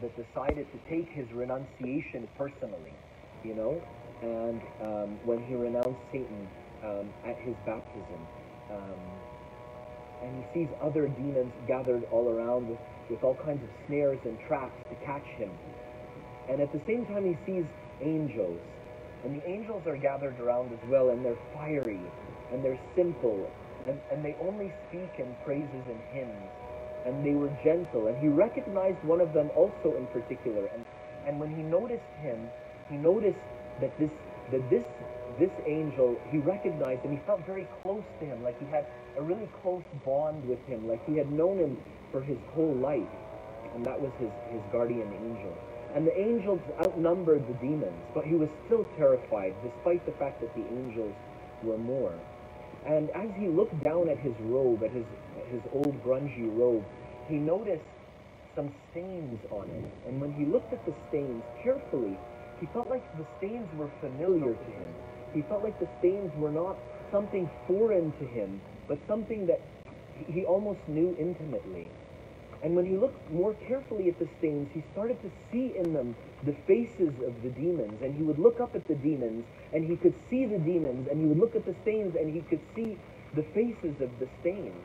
that 0.00 0.14
decided 0.16 0.66
to 0.72 0.78
take 0.88 1.08
his 1.10 1.30
renunciation 1.32 2.28
personally, 2.36 2.94
you 3.44 3.54
know, 3.54 3.80
and 4.22 4.60
um, 4.82 5.18
when 5.24 5.42
he 5.46 5.54
renounced 5.54 6.00
Satan 6.12 6.48
um, 6.84 7.08
at 7.24 7.36
his 7.38 7.54
baptism. 7.66 8.20
Um, 8.70 9.00
and 10.22 10.44
he 10.44 10.44
sees 10.52 10.68
other 10.82 11.08
demons 11.08 11.52
gathered 11.66 12.04
all 12.10 12.28
around 12.28 12.68
with, 12.68 12.78
with 13.08 13.22
all 13.22 13.36
kinds 13.44 13.62
of 13.62 13.70
snares 13.86 14.18
and 14.24 14.38
traps 14.46 14.74
to 14.90 14.94
catch 15.06 15.26
him. 15.38 15.50
And 16.48 16.60
at 16.60 16.72
the 16.72 16.80
same 16.86 17.06
time, 17.06 17.24
he 17.24 17.36
sees 17.46 17.64
angels. 18.02 18.58
And 19.24 19.40
the 19.40 19.48
angels 19.48 19.82
are 19.86 19.96
gathered 19.96 20.38
around 20.40 20.72
as 20.72 20.88
well, 20.88 21.10
and 21.10 21.24
they're 21.24 21.38
fiery, 21.54 22.00
and 22.52 22.64
they're 22.64 22.78
simple, 22.96 23.50
and, 23.86 23.98
and 24.12 24.24
they 24.24 24.36
only 24.40 24.72
speak 24.88 25.10
in 25.18 25.34
praises 25.44 25.84
and 25.86 26.00
hymns 26.12 26.50
and 27.06 27.24
they 27.24 27.32
were 27.32 27.50
gentle. 27.64 28.06
And 28.06 28.16
he 28.18 28.28
recognized 28.28 29.02
one 29.04 29.20
of 29.20 29.32
them 29.32 29.50
also 29.54 29.96
in 29.96 30.06
particular. 30.08 30.66
And, 30.66 30.84
and 31.26 31.40
when 31.40 31.54
he 31.54 31.62
noticed 31.62 32.12
him, 32.20 32.48
he 32.88 32.96
noticed 32.96 33.38
that 33.80 33.96
this 33.98 34.10
that 34.50 34.68
this 34.70 34.84
this 35.38 35.50
angel 35.66 36.16
he 36.30 36.38
recognized 36.38 37.04
and 37.04 37.12
he 37.12 37.20
felt 37.26 37.44
very 37.46 37.68
close 37.82 38.02
to 38.20 38.26
him, 38.26 38.42
like 38.42 38.58
he 38.58 38.66
had 38.66 38.86
a 39.16 39.22
really 39.22 39.48
close 39.62 39.84
bond 40.04 40.46
with 40.48 40.64
him, 40.66 40.88
like 40.88 41.04
he 41.06 41.16
had 41.16 41.30
known 41.30 41.58
him 41.58 41.76
for 42.10 42.22
his 42.22 42.38
whole 42.54 42.74
life. 42.74 43.08
And 43.74 43.84
that 43.84 44.00
was 44.00 44.10
his, 44.18 44.30
his 44.50 44.62
guardian 44.72 45.12
angel. 45.12 45.54
And 45.94 46.06
the 46.06 46.18
angels 46.18 46.60
outnumbered 46.80 47.46
the 47.46 47.54
demons, 47.54 48.00
but 48.14 48.24
he 48.24 48.34
was 48.34 48.48
still 48.66 48.86
terrified, 48.96 49.54
despite 49.62 50.04
the 50.06 50.12
fact 50.12 50.40
that 50.40 50.54
the 50.54 50.66
angels 50.66 51.14
were 51.62 51.78
more. 51.78 52.12
And 52.86 53.10
as 53.10 53.28
he 53.36 53.48
looked 53.48 53.82
down 53.82 54.08
at 54.08 54.18
his 54.18 54.34
robe, 54.40 54.82
at 54.82 54.90
his, 54.92 55.04
his 55.50 55.62
old 55.72 56.02
grungy 56.04 56.48
robe, 56.56 56.84
he 57.28 57.36
noticed 57.36 57.84
some 58.54 58.72
stains 58.90 59.38
on 59.50 59.68
it. 59.68 60.08
And 60.08 60.20
when 60.20 60.32
he 60.32 60.44
looked 60.44 60.72
at 60.72 60.84
the 60.84 60.94
stains 61.08 61.42
carefully, 61.62 62.18
he 62.60 62.66
felt 62.66 62.88
like 62.88 63.04
the 63.16 63.26
stains 63.38 63.68
were 63.76 63.90
familiar 64.00 64.54
to 64.54 64.70
him. 64.70 64.94
He 65.32 65.42
felt 65.42 65.62
like 65.62 65.78
the 65.78 65.88
stains 65.98 66.32
were 66.36 66.50
not 66.50 66.76
something 67.12 67.50
foreign 67.66 68.12
to 68.18 68.26
him, 68.26 68.60
but 68.88 68.98
something 69.06 69.46
that 69.46 69.60
he 70.26 70.44
almost 70.44 70.80
knew 70.88 71.14
intimately. 71.18 71.86
And 72.62 72.74
when 72.74 72.86
he 72.86 72.96
looked 72.96 73.30
more 73.30 73.54
carefully 73.68 74.08
at 74.08 74.18
the 74.18 74.28
stains, 74.38 74.68
he 74.72 74.82
started 74.92 75.20
to 75.22 75.30
see 75.52 75.76
in 75.76 75.92
them 75.92 76.16
the 76.44 76.54
faces 76.66 77.14
of 77.26 77.34
the 77.42 77.50
demons. 77.50 78.00
And 78.02 78.14
he 78.14 78.22
would 78.22 78.38
look 78.38 78.60
up 78.60 78.74
at 78.74 78.86
the 78.88 78.94
demons, 78.94 79.44
and 79.72 79.84
he 79.84 79.96
could 79.96 80.14
see 80.30 80.46
the 80.46 80.58
demons. 80.58 81.08
And 81.10 81.20
he 81.20 81.26
would 81.26 81.38
look 81.38 81.56
at 81.56 81.66
the 81.66 81.74
stains, 81.82 82.14
and 82.16 82.32
he 82.32 82.40
could 82.42 82.60
see 82.74 82.98
the 83.34 83.42
faces 83.54 84.00
of 84.00 84.10
the 84.18 84.28
stains. 84.40 84.76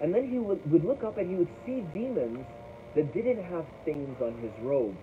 And 0.00 0.14
then 0.14 0.30
he 0.30 0.38
would, 0.38 0.70
would 0.70 0.84
look 0.84 1.02
up 1.02 1.18
and 1.18 1.28
he 1.28 1.36
would 1.36 1.50
see 1.66 1.82
demons 1.92 2.46
that 2.94 3.12
didn't 3.12 3.42
have 3.44 3.66
stains 3.82 4.16
on 4.22 4.38
his 4.40 4.52
robe. 4.62 4.96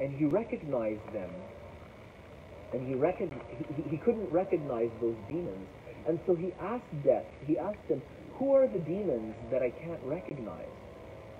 And 0.00 0.16
he 0.16 0.24
recognized 0.24 1.06
them. 1.12 1.30
And 2.72 2.86
he, 2.86 2.94
recog- 2.94 3.40
he, 3.76 3.90
he 3.90 3.96
couldn't 3.98 4.30
recognize 4.32 4.90
those 5.00 5.16
demons. 5.28 5.68
And 6.08 6.18
so 6.26 6.34
he 6.34 6.52
asked 6.60 6.84
Death, 7.04 7.24
he 7.46 7.56
asked 7.56 7.86
him, 7.88 8.02
Who 8.38 8.52
are 8.54 8.66
the 8.66 8.80
demons 8.80 9.34
that 9.50 9.62
I 9.62 9.70
can't 9.70 10.00
recognize? 10.02 10.66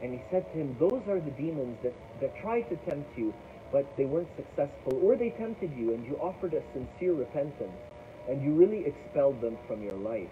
And 0.04 0.12
he 0.12 0.20
said 0.30 0.44
to 0.52 0.58
him, 0.58 0.76
Those 0.78 1.00
are 1.08 1.18
the 1.18 1.30
demons 1.30 1.78
that, 1.82 1.94
that 2.20 2.36
tried 2.36 2.68
to 2.68 2.76
tempt 2.76 3.16
you, 3.16 3.32
but 3.72 3.86
they 3.96 4.04
weren't 4.04 4.28
successful. 4.36 5.00
Or 5.02 5.16
they 5.16 5.30
tempted 5.30 5.72
you 5.74 5.94
and 5.94 6.04
you 6.04 6.18
offered 6.20 6.52
a 6.52 6.62
sincere 6.74 7.14
repentance, 7.14 7.80
and 8.28 8.42
you 8.42 8.52
really 8.52 8.84
expelled 8.84 9.40
them 9.40 9.56
from 9.66 9.82
your 9.82 9.94
life. 9.94 10.28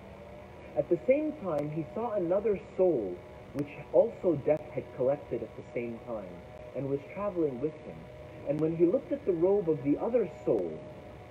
At 0.76 0.90
the 0.90 0.98
same 1.06 1.32
time, 1.42 1.70
he 1.70 1.86
saw 1.94 2.12
another 2.12 2.60
soul, 2.76 3.16
which 3.54 3.70
also 3.94 4.36
death 4.44 4.60
had 4.74 4.84
collected 4.94 5.42
at 5.42 5.56
the 5.56 5.64
same 5.72 5.98
time, 6.06 6.34
and 6.76 6.86
was 6.86 7.00
traveling 7.14 7.58
with 7.58 7.74
him. 7.86 7.96
And 8.50 8.60
when 8.60 8.76
he 8.76 8.84
looked 8.84 9.10
at 9.10 9.24
the 9.24 9.32
robe 9.32 9.70
of 9.70 9.82
the 9.84 9.96
other 9.96 10.28
soul, 10.44 10.78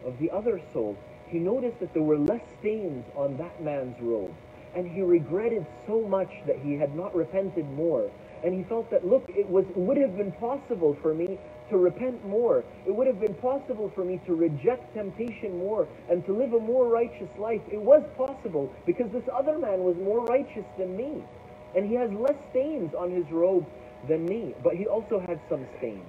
of 0.04 0.18
the 0.18 0.32
other 0.32 0.60
soul, 0.74 0.98
he 1.28 1.38
noticed 1.38 1.80
that 1.80 1.94
there 1.94 2.02
were 2.02 2.18
less 2.18 2.42
stains 2.60 3.06
on 3.16 3.38
that 3.38 3.62
man's 3.62 4.02
robe. 4.02 4.34
And 4.74 4.90
he 4.90 5.02
regretted 5.02 5.66
so 5.86 6.02
much 6.02 6.32
that 6.48 6.58
he 6.58 6.74
had 6.74 6.96
not 6.96 7.14
repented 7.14 7.70
more. 7.74 8.10
And 8.44 8.54
he 8.54 8.64
felt 8.64 8.90
that, 8.92 9.06
look, 9.06 9.26
it 9.30 9.48
was, 9.48 9.66
would 9.76 9.98
have 9.98 10.18
been 10.18 10.32
possible 10.34 10.98
for 11.02 11.14
me 11.14 11.38
to 11.70 11.78
repent 11.78 12.26
more. 12.26 12.64
It 12.88 12.96
would 12.96 13.08
have 13.08 13.20
been 13.20 13.36
possible 13.36 13.92
for 13.94 14.04
me 14.04 14.20
to 14.26 14.34
reject 14.34 14.94
temptation 14.94 15.58
more 15.58 15.88
and 16.10 16.26
to 16.26 16.34
live 16.34 16.54
a 16.54 16.60
more 16.60 16.88
righteous 16.88 17.30
life. 17.38 17.62
It 17.72 17.82
was 17.82 18.04
possible 18.18 18.74
because 18.86 19.12
this 19.12 19.24
other 19.32 19.58
man 19.58 19.80
was 19.84 19.96
more 19.98 20.26
righteous 20.26 20.66
than 20.78 20.98
me. 20.98 21.24
And 21.76 21.88
he 21.88 21.96
has 21.96 22.12
less 22.12 22.36
stains 22.50 22.94
on 22.94 23.12
his 23.12 23.30
robe 23.32 23.66
than 24.08 24.26
me. 24.26 24.56
But 24.64 24.76
he 24.76 24.88
also 24.88 25.20
had 25.20 25.40
some 25.48 25.66
stains. 25.78 26.04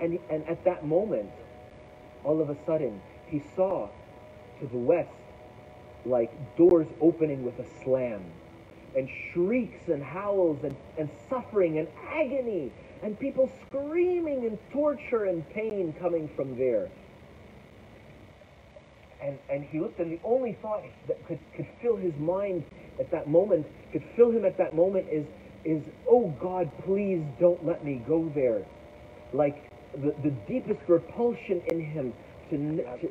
And, 0.00 0.18
and 0.30 0.46
at 0.48 0.64
that 0.64 0.86
moment, 0.86 1.30
all 2.24 2.40
of 2.40 2.50
a 2.50 2.56
sudden, 2.66 3.00
he 3.26 3.42
saw 3.56 3.88
to 4.60 4.66
the 4.66 4.76
west 4.78 5.10
like 6.04 6.30
doors 6.56 6.86
opening 7.00 7.44
with 7.44 7.58
a 7.58 7.66
slam, 7.82 8.22
and 8.96 9.08
shrieks 9.32 9.88
and 9.88 10.02
howls 10.02 10.62
and, 10.64 10.76
and 10.98 11.10
suffering 11.28 11.78
and 11.78 11.88
agony, 12.12 12.72
and 13.02 13.18
people 13.18 13.50
screaming 13.66 14.44
in 14.44 14.58
torture 14.72 15.24
and 15.24 15.48
pain 15.50 15.94
coming 16.00 16.28
from 16.36 16.56
there. 16.56 16.90
And, 19.22 19.38
and 19.50 19.64
he 19.64 19.80
looked, 19.80 20.00
and 20.00 20.12
the 20.12 20.20
only 20.24 20.52
thought 20.60 20.82
that 21.08 21.26
could, 21.26 21.38
could 21.56 21.66
fill 21.80 21.96
his 21.96 22.14
mind 22.16 22.64
at 23.00 23.10
that 23.10 23.28
moment, 23.28 23.66
could 23.92 24.04
fill 24.16 24.30
him 24.30 24.44
at 24.44 24.58
that 24.58 24.74
moment 24.74 25.06
is, 25.10 25.26
is, 25.64 25.82
oh 26.08 26.28
God, 26.40 26.70
please 26.84 27.22
don't 27.40 27.64
let 27.64 27.84
me 27.84 28.02
go 28.06 28.30
there. 28.34 28.64
Like 29.32 29.70
the, 29.94 30.14
the 30.22 30.30
deepest 30.46 30.80
repulsion 30.88 31.62
in 31.68 31.80
him 31.80 32.12
to, 32.50 32.56
to, 33.00 33.08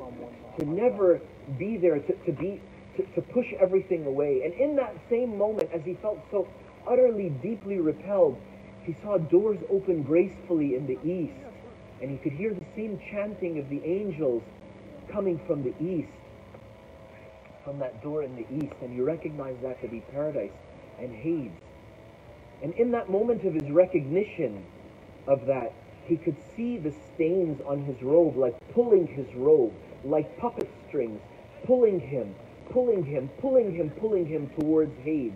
to 0.60 0.64
never 0.64 1.20
be 1.58 1.76
there, 1.76 1.98
to, 1.98 2.12
to 2.12 2.32
be 2.32 2.60
to, 2.96 3.02
to 3.14 3.20
push 3.20 3.52
everything 3.60 4.06
away. 4.06 4.42
And 4.44 4.54
in 4.54 4.76
that 4.76 4.94
same 5.10 5.36
moment, 5.36 5.70
as 5.72 5.82
he 5.84 5.94
felt 5.94 6.20
so 6.30 6.48
utterly, 6.86 7.30
deeply 7.30 7.78
repelled, 7.78 8.40
he 8.82 8.94
saw 9.02 9.18
doors 9.18 9.58
open 9.70 10.02
gracefully 10.02 10.74
in 10.74 10.86
the 10.86 10.98
east, 11.08 11.34
and 12.00 12.10
he 12.10 12.18
could 12.18 12.32
hear 12.32 12.52
the 12.52 12.66
same 12.76 13.00
chanting 13.10 13.58
of 13.58 13.68
the 13.68 13.82
angels 13.84 14.42
coming 15.10 15.40
from 15.46 15.62
the 15.62 15.74
east, 15.82 16.08
from 17.64 17.78
that 17.78 18.02
door 18.02 18.22
in 18.22 18.36
the 18.36 18.46
east, 18.54 18.74
and 18.82 18.92
he 18.92 19.00
recognized 19.00 19.62
that 19.62 19.80
to 19.80 19.88
be 19.88 20.00
paradise 20.12 20.52
and 20.98 21.14
Hades. 21.14 21.52
And 22.62 22.74
in 22.74 22.90
that 22.92 23.10
moment 23.10 23.44
of 23.44 23.54
his 23.54 23.70
recognition 23.70 24.64
of 25.26 25.46
that, 25.46 25.72
he 26.06 26.16
could 26.16 26.36
see 26.54 26.76
the 26.76 26.92
stains 27.14 27.60
on 27.66 27.84
his 27.84 28.02
robe, 28.02 28.36
like 28.36 28.54
pulling 28.74 29.06
his 29.06 29.26
robe, 29.34 29.72
like 30.04 30.38
puppet 30.38 30.68
strings, 30.86 31.20
pulling 31.64 31.98
him, 31.98 32.34
pulling 32.70 33.04
him, 33.04 33.28
pulling 33.40 33.74
him, 33.74 33.90
pulling 33.90 34.26
him 34.26 34.50
towards 34.58 34.96
Hades. 35.02 35.32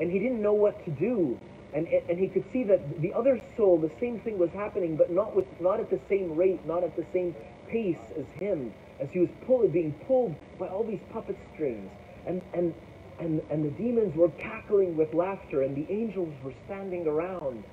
And 0.00 0.10
he 0.10 0.18
didn't 0.18 0.42
know 0.42 0.54
what 0.54 0.84
to 0.84 0.90
do. 0.90 1.38
And, 1.72 1.88
and 1.88 2.18
he 2.18 2.28
could 2.28 2.44
see 2.52 2.62
that 2.64 3.00
the 3.00 3.12
other 3.12 3.40
soul, 3.56 3.78
the 3.78 3.90
same 3.98 4.20
thing 4.20 4.38
was 4.38 4.50
happening, 4.50 4.96
but 4.96 5.10
not 5.10 5.34
with 5.34 5.46
not 5.60 5.80
at 5.80 5.90
the 5.90 6.00
same 6.08 6.36
rate, 6.36 6.64
not 6.66 6.84
at 6.84 6.94
the 6.96 7.04
same 7.12 7.34
pace 7.68 7.98
as 8.16 8.26
him, 8.40 8.72
as 9.00 9.08
he 9.10 9.18
was 9.18 9.28
pulled, 9.44 9.72
being 9.72 9.92
pulled 10.06 10.36
by 10.58 10.68
all 10.68 10.84
these 10.84 11.00
puppet 11.12 11.36
strings. 11.52 11.90
And, 12.26 12.42
and, 12.52 12.74
and, 13.18 13.42
and 13.50 13.64
the 13.64 13.70
demons 13.70 14.14
were 14.14 14.28
cackling 14.30 14.96
with 14.96 15.12
laughter, 15.14 15.62
and 15.62 15.76
the 15.76 15.90
angels 15.92 16.32
were 16.44 16.54
standing 16.66 17.06
around. 17.08 17.64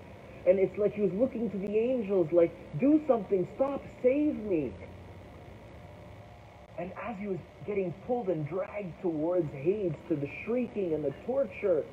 And 0.47 0.57
it's 0.57 0.75
like 0.79 0.93
he 0.93 1.01
was 1.01 1.13
looking 1.13 1.51
to 1.51 1.57
the 1.57 1.77
angels, 1.77 2.31
like, 2.31 2.51
do 2.79 3.01
something, 3.07 3.47
stop, 3.55 3.83
save 4.01 4.35
me. 4.37 4.73
And 6.81 6.91
as 6.99 7.15
he 7.19 7.27
was 7.27 7.37
getting 7.67 7.93
pulled 8.07 8.29
and 8.29 8.47
dragged 8.49 8.99
towards 9.03 9.47
Hades 9.53 9.93
to 10.09 10.15
the 10.15 10.27
shrieking 10.43 10.95
and 10.95 11.05
the 11.05 11.13
torture, 11.27 11.83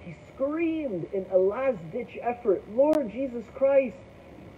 he 0.00 0.16
screamed 0.32 1.06
in 1.12 1.26
a 1.30 1.36
last 1.36 1.76
ditch 1.92 2.16
effort, 2.22 2.62
Lord 2.70 3.12
Jesus 3.12 3.44
Christ, 3.54 3.96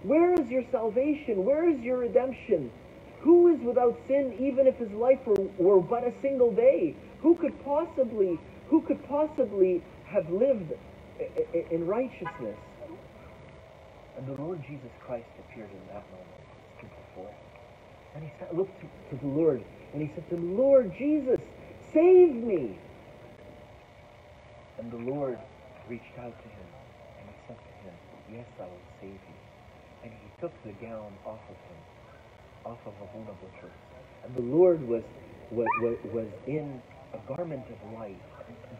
where 0.03 0.33
is 0.39 0.47
your 0.47 0.63
salvation? 0.71 1.43
Where 1.43 1.67
is 1.69 1.81
your 1.81 1.97
redemption? 1.97 2.71
Who 3.19 3.53
is 3.53 3.59
without 3.59 3.99
sin 4.07 4.37
even 4.39 4.67
if 4.67 4.77
his 4.77 4.91
life 4.91 5.19
were, 5.25 5.43
were 5.57 5.81
but 5.81 6.05
a 6.05 6.13
single 6.21 6.53
day? 6.53 6.95
Who 7.19 7.35
could 7.35 7.61
possibly, 7.65 8.39
who 8.69 8.81
could 8.83 9.05
possibly 9.09 9.83
have 10.05 10.29
lived 10.29 10.71
in 11.71 11.85
righteousness? 11.85 12.57
And 14.17 14.27
the 14.27 14.41
Lord 14.41 14.63
Jesus 14.65 14.91
Christ 15.05 15.27
appeared 15.39 15.71
in 15.71 15.93
that 15.93 16.09
moment. 16.09 16.30
And 18.15 18.23
he 18.23 18.31
looked 18.55 18.79
to, 19.09 19.15
the 19.15 19.27
Lord, 19.27 19.63
and 19.93 20.01
he 20.01 20.11
said 20.13 20.29
to 20.29 20.35
the 20.35 20.41
Lord 20.41 20.93
Jesus, 20.97 21.39
save 21.93 22.35
me. 22.35 22.77
And 24.77 24.91
the 24.91 24.97
Lord 24.97 25.37
reached 25.87 26.17
out 26.17 26.37
to 26.37 26.49
him, 26.49 26.67
and 27.19 27.29
he 27.29 27.35
said 27.47 27.57
to 27.57 27.87
him, 27.87 27.93
Yes, 28.31 28.47
I 28.59 28.63
will 28.63 28.87
save 28.99 29.11
you. 29.11 29.37
And 30.03 30.11
he 30.11 30.41
took 30.41 30.51
the 30.63 30.71
gown 30.85 31.13
off 31.25 31.39
of 31.49 31.55
him, 31.69 31.81
off 32.65 32.79
of 32.85 32.93
Abuna 33.01 33.31
Butros. 33.39 33.71
And 34.23 34.35
the 34.35 34.55
Lord 34.55 34.85
was, 34.87 35.03
was, 35.51 35.67
was 36.11 36.27
in 36.47 36.81
a 37.13 37.35
garment 37.35 37.65
of 37.69 37.93
light, 37.93 38.19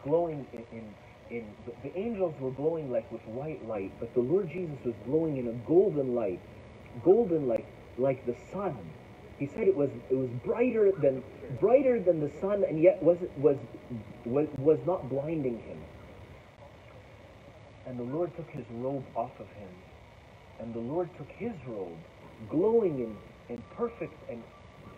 glowing 0.04 0.46
in, 0.54 0.66
in 0.78 0.94
in 1.32 1.46
the, 1.66 1.90
the 1.90 1.98
angels 1.98 2.36
were 2.40 2.52
glowing 2.52 2.92
like 2.92 3.10
with 3.12 3.26
white 3.26 3.66
light, 3.68 3.92
but 4.00 4.14
the 4.14 4.20
Lord 4.20 4.50
Jesus 4.50 4.78
was 4.84 4.94
glowing 5.06 5.38
in 5.38 5.48
a 5.48 5.54
golden 5.68 6.14
light, 6.14 6.42
golden 7.04 7.48
light 7.48 7.66
like 7.98 8.26
the 8.26 8.36
sun. 8.52 8.78
He 9.42 9.48
said 9.48 9.68
it 9.68 9.76
was 9.76 9.90
it 10.12 10.16
was 10.16 10.30
brighter 10.46 10.92
than 11.02 11.24
brighter 11.60 12.00
than 12.00 12.20
the 12.20 12.30
sun, 12.40 12.64
and 12.64 12.80
yet 12.80 13.02
was 13.02 13.18
was 13.38 13.58
was, 14.24 14.48
was 14.60 14.78
not 14.86 15.10
blinding 15.10 15.58
him. 15.58 15.80
And 17.88 17.98
the 17.98 18.04
Lord 18.04 18.36
took 18.36 18.48
his 18.52 18.66
robe 18.70 19.04
off 19.16 19.32
of 19.40 19.48
him, 19.48 19.70
and 20.60 20.72
the 20.76 20.80
Lord 20.80 21.10
took 21.18 21.32
his 21.32 21.54
robe, 21.66 21.98
glowing 22.52 23.00
in, 23.00 23.18
in 23.56 23.64
perfect 23.76 24.14
and 24.30 24.44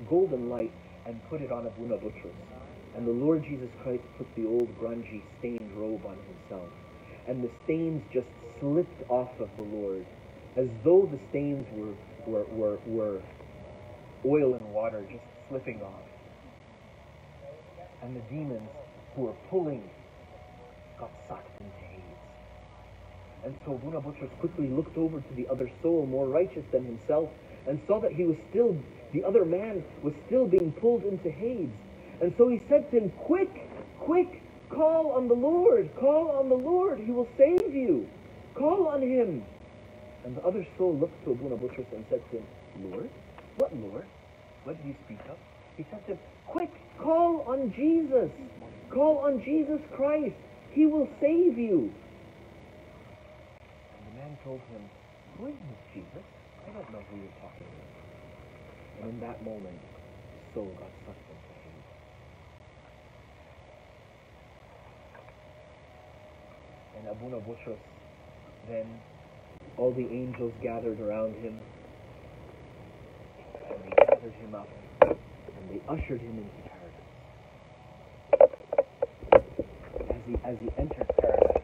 golden 0.10 0.50
light, 0.50 0.74
and 1.06 1.22
put 1.30 1.42
it 1.42 1.50
on 1.50 1.66
Abuna 1.66 1.96
Butros. 1.96 2.36
And 2.98 3.08
the 3.08 3.12
Lord 3.12 3.46
Jesus 3.46 3.70
Christ 3.82 4.04
put 4.18 4.28
the 4.36 4.46
old 4.46 4.68
grungy 4.78 5.24
stained 5.40 5.72
robe 5.74 6.06
on 6.06 6.18
himself. 6.28 6.68
And 7.30 7.42
the 7.42 7.50
stains 7.64 8.04
just 8.12 8.28
slipped 8.60 9.10
off 9.10 9.40
of 9.40 9.50
the 9.56 9.64
Lord, 9.64 10.06
as 10.58 10.68
though 10.84 11.10
the 11.10 11.20
stains 11.30 11.66
were, 11.72 11.94
were, 12.28 12.46
were, 12.52 12.80
were 12.86 13.22
oil 14.26 14.56
and 14.56 14.74
water 14.74 15.06
just 15.10 15.24
slipping 15.50 15.82
off. 15.82 16.04
And 18.02 18.16
the 18.16 18.22
demons 18.22 18.70
who 19.16 19.24
were 19.24 19.36
pulling 19.50 19.90
got 21.00 21.12
sucked 21.28 21.62
into 21.62 21.76
Hades. 21.78 22.04
And 23.46 23.56
so 23.66 23.74
Abuna 23.74 24.02
Butros 24.02 24.30
quickly 24.40 24.68
looked 24.70 24.98
over 24.98 25.20
to 25.20 25.34
the 25.36 25.48
other 25.50 25.70
soul, 25.82 26.06
more 26.06 26.28
righteous 26.28 26.64
than 26.72 26.86
himself, 26.86 27.30
and 27.68 27.80
saw 27.88 28.00
that 28.02 28.12
he 28.12 28.24
was 28.26 28.38
still, 28.50 28.78
the 29.14 29.24
other 29.24 29.46
man 29.46 29.84
was 30.02 30.14
still 30.28 30.46
being 30.48 30.72
pulled 30.74 31.04
into 31.04 31.30
Hades. 31.30 31.70
And 32.22 32.34
so 32.38 32.48
he 32.48 32.62
said 32.70 32.90
to 32.92 32.98
him, 32.98 33.10
Quick, 33.12 33.70
quick, 34.00 34.42
call 34.70 35.12
on 35.12 35.28
the 35.28 35.34
Lord, 35.34 35.90
call 36.00 36.32
on 36.32 36.50
the 36.50 36.56
Lord, 36.56 37.00
he 37.00 37.12
will 37.12 37.28
save 37.38 37.74
you. 37.74 38.08
Call 38.56 38.88
on 38.88 39.02
him. 39.02 39.44
And 40.24 40.38
the 40.38 40.42
other 40.44 40.66
soul 40.78 40.98
looked 40.98 41.24
to 41.26 41.32
Abuna 41.32 41.58
Butros 41.58 41.92
and 41.92 42.06
said 42.10 42.22
to 42.32 42.38
him, 42.38 42.46
Lord? 42.92 43.10
What 43.58 43.76
Lord? 43.76 44.06
What 44.63 44.78
did 44.78 44.88
you 44.88 44.96
speak 45.06 45.20
of? 45.30 45.38
He 45.78 45.86
said 45.89 46.06
to 46.06 46.13
him, 46.13 46.20
Quick, 46.48 46.72
call 47.00 47.46
on 47.48 47.74
Jesus. 47.76 48.30
Call 48.89 49.20
on 49.20 49.44
Jesus 49.44 49.82
Christ. 49.96 50.36
He 50.72 50.86
will 50.86 51.08
save 51.20 51.58
you. 51.58 51.92
And 53.94 54.02
the 54.08 54.16
man 54.20 54.38
told 54.44 54.62
him, 54.72 54.82
Who 55.38 55.48
is 55.48 55.54
this 55.54 55.82
Jesus? 55.94 56.26
I 56.68 56.72
don't 56.72 56.92
know 56.92 57.02
who 57.10 57.18
you're 57.18 57.39
talking 57.42 57.68
about. 57.68 57.94
And 59.02 59.10
in 59.13 59.20
that 59.22 59.44
moment, 59.44 59.76
his 59.76 60.54
soul 60.54 60.72
got 60.80 60.89
sucked 61.06 61.30
into 61.30 61.54
Hades. 61.62 61.89
And 66.98 67.08
Abuna 67.10 67.38
Butros 67.42 67.78
then 68.70 68.86
all 69.78 69.92
the 69.92 70.08
angels 70.08 70.54
gathered 70.62 71.00
around 71.00 71.36
him 71.36 71.60
and 73.69 73.84
they 73.84 73.93
gathered 74.06 74.34
him 74.34 74.56
up 74.56 74.67
and 75.02 75.69
they 75.69 75.82
ushered 75.88 76.21
him 76.21 76.38
into 76.38 76.62
paradise. 76.69 77.13
As 80.10 80.21
he, 80.28 80.36
as 80.45 80.58
he 80.60 80.69
entered 80.78 81.10
paradise, 81.19 81.63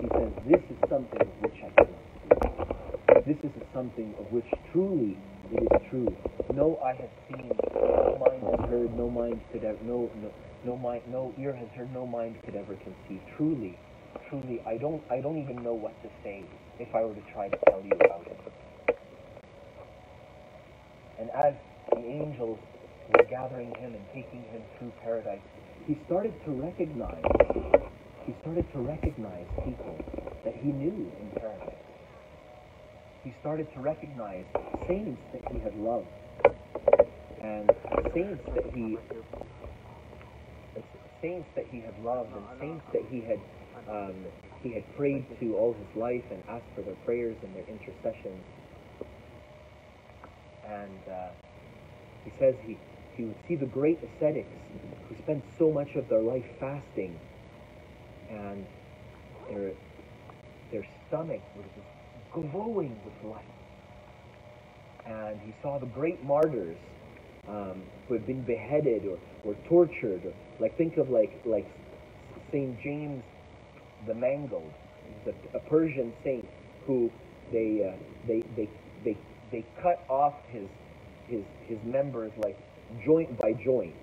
he 0.00 0.08
says, 0.08 0.32
This 0.46 0.62
is 0.70 0.78
something 0.88 1.20
of 1.20 1.28
which 1.42 1.58
I 1.62 1.70
cannot. 1.70 3.24
This 3.26 3.38
is 3.42 3.50
something 3.74 4.14
of 4.18 4.30
which 4.30 4.46
truly 4.72 5.18
it 5.52 5.62
is 5.62 5.90
true. 5.90 6.16
No 6.54 6.78
eye 6.84 6.94
has 6.94 7.10
seen, 7.28 7.50
no 7.74 8.16
mind 8.24 8.42
has 8.42 8.70
heard, 8.70 8.96
no 8.96 9.10
mind 9.10 9.40
could 9.52 9.64
ever, 9.64 9.78
no, 9.82 10.10
no, 10.22 10.32
no 10.64 10.76
mind, 10.76 11.02
no 11.08 11.34
ear 11.38 11.54
has 11.54 11.68
heard, 11.76 11.92
no 11.92 12.06
mind 12.06 12.36
could 12.44 12.54
ever 12.54 12.74
conceive. 12.74 13.20
Truly, 13.36 13.76
truly, 14.30 14.60
I 14.66 14.76
don't, 14.78 15.02
I 15.10 15.20
don't 15.20 15.38
even 15.38 15.62
know 15.62 15.74
what 15.74 16.00
to 16.02 16.08
say 16.22 16.44
if 16.78 16.94
I 16.94 17.04
were 17.04 17.14
to 17.14 17.22
try 17.32 17.48
to 17.48 17.58
tell 17.68 17.82
you 17.82 17.92
about 18.04 18.26
it. 18.26 18.65
And 21.18 21.30
as 21.30 21.54
the 21.92 21.98
angels 21.98 22.58
were 23.08 23.24
gathering 23.24 23.74
him 23.80 23.94
and 23.94 24.04
taking 24.12 24.42
him 24.52 24.62
through 24.78 24.92
paradise, 25.02 25.40
he 25.86 25.98
started 26.06 26.34
to 26.44 26.50
recognize, 26.50 27.22
he 28.26 28.34
started 28.40 28.70
to 28.72 28.78
recognize 28.78 29.46
people 29.64 29.98
that 30.44 30.54
he 30.54 30.72
knew 30.72 31.12
in 31.20 31.30
paradise. 31.40 31.76
He 33.24 33.34
started 33.40 33.72
to 33.74 33.80
recognize 33.80 34.44
saints 34.86 35.20
that 35.32 35.42
he 35.52 35.58
had 35.60 35.74
loved 35.76 36.08
and 37.42 37.70
saints 38.14 38.42
that 38.54 38.66
he 38.74 38.96
saints 41.22 41.48
that 41.56 41.66
he 41.70 41.80
had 41.80 41.98
loved 42.02 42.32
and 42.34 42.44
saints 42.60 42.84
that 42.92 43.02
he 43.10 43.20
had 43.22 43.40
um, 43.88 44.14
he 44.62 44.72
had 44.72 44.84
prayed 44.96 45.26
to 45.40 45.56
all 45.56 45.74
his 45.74 45.96
life 45.96 46.24
and 46.30 46.42
asked 46.48 46.66
for 46.74 46.82
their 46.82 46.94
prayers 47.04 47.36
and 47.42 47.54
their 47.54 47.66
intercessions. 47.68 48.42
And 50.68 50.98
uh, 51.10 51.28
he 52.24 52.32
says 52.38 52.54
he, 52.64 52.78
he 53.14 53.24
would 53.24 53.36
see 53.46 53.56
the 53.56 53.66
great 53.66 53.98
ascetics 54.02 54.48
who 55.08 55.14
spent 55.22 55.44
so 55.58 55.70
much 55.70 55.94
of 55.94 56.08
their 56.08 56.20
life 56.20 56.44
fasting 56.58 57.18
and 58.30 58.66
their, 59.48 59.72
their 60.72 60.86
stomach 61.06 61.42
was 61.56 61.66
just 61.74 61.86
glowing 62.32 62.98
with 63.04 63.32
light. 63.32 63.44
And 65.06 65.40
he 65.40 65.54
saw 65.62 65.78
the 65.78 65.86
great 65.86 66.22
martyrs 66.24 66.76
um, 67.48 67.82
who 68.08 68.14
had 68.14 68.26
been 68.26 68.42
beheaded 68.42 69.06
or, 69.06 69.18
or 69.44 69.54
tortured. 69.68 70.24
Or, 70.24 70.32
like 70.58 70.76
think 70.76 70.96
of 70.96 71.10
like 71.10 71.40
like 71.44 71.66
Saint 72.50 72.80
James 72.80 73.22
the 74.06 74.14
Mangled, 74.14 74.72
a, 75.26 75.56
a 75.56 75.60
Persian 75.60 76.12
saint 76.24 76.48
who 76.86 77.10
they 77.52 77.88
uh, 77.88 77.96
they 78.26 78.42
they 78.56 78.68
they 79.04 79.16
they 79.50 79.64
cut 79.82 80.04
off 80.08 80.34
his 80.48 80.68
his 81.28 81.42
his 81.66 81.78
members 81.84 82.32
like 82.38 82.58
joint 83.04 83.36
by 83.38 83.52
joint. 83.64 83.94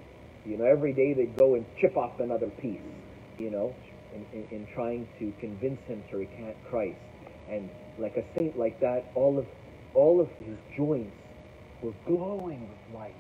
You 0.45 0.57
know, 0.57 0.65
every 0.65 0.93
day 0.93 1.13
they'd 1.13 1.37
go 1.37 1.55
and 1.55 1.65
chip 1.79 1.95
off 1.95 2.19
another 2.19 2.47
piece. 2.47 2.81
You 3.37 3.49
know, 3.49 3.75
in, 4.13 4.25
in, 4.33 4.47
in 4.51 4.67
trying 4.73 5.07
to 5.19 5.33
convince 5.39 5.79
him 5.87 6.03
to 6.11 6.17
recant 6.17 6.55
Christ. 6.69 6.99
And 7.49 7.69
like 7.97 8.15
a 8.17 8.23
saint 8.37 8.57
like 8.57 8.79
that, 8.79 9.05
all 9.15 9.37
of 9.37 9.45
all 9.93 10.19
of 10.19 10.27
his 10.39 10.57
joints 10.75 11.15
were 11.81 11.93
glowing 12.05 12.61
with 12.61 12.95
light. 12.95 13.15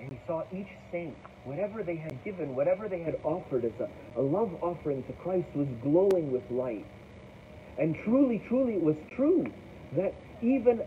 And 0.00 0.10
he 0.10 0.18
saw 0.26 0.42
each 0.52 0.68
saint, 0.90 1.16
whatever 1.44 1.82
they 1.82 1.96
had 1.96 2.22
given, 2.24 2.54
whatever 2.54 2.88
they 2.88 3.00
had 3.00 3.18
offered 3.24 3.64
as 3.64 3.72
a, 3.80 4.20
a 4.20 4.22
love 4.22 4.50
offering 4.62 5.02
to 5.04 5.12
Christ, 5.14 5.46
was 5.54 5.68
glowing 5.82 6.30
with 6.30 6.42
light. 6.50 6.86
And 7.78 7.96
truly, 8.04 8.42
truly, 8.48 8.74
it 8.74 8.82
was 8.82 8.96
true 9.16 9.46
that 9.96 10.14
even 10.42 10.82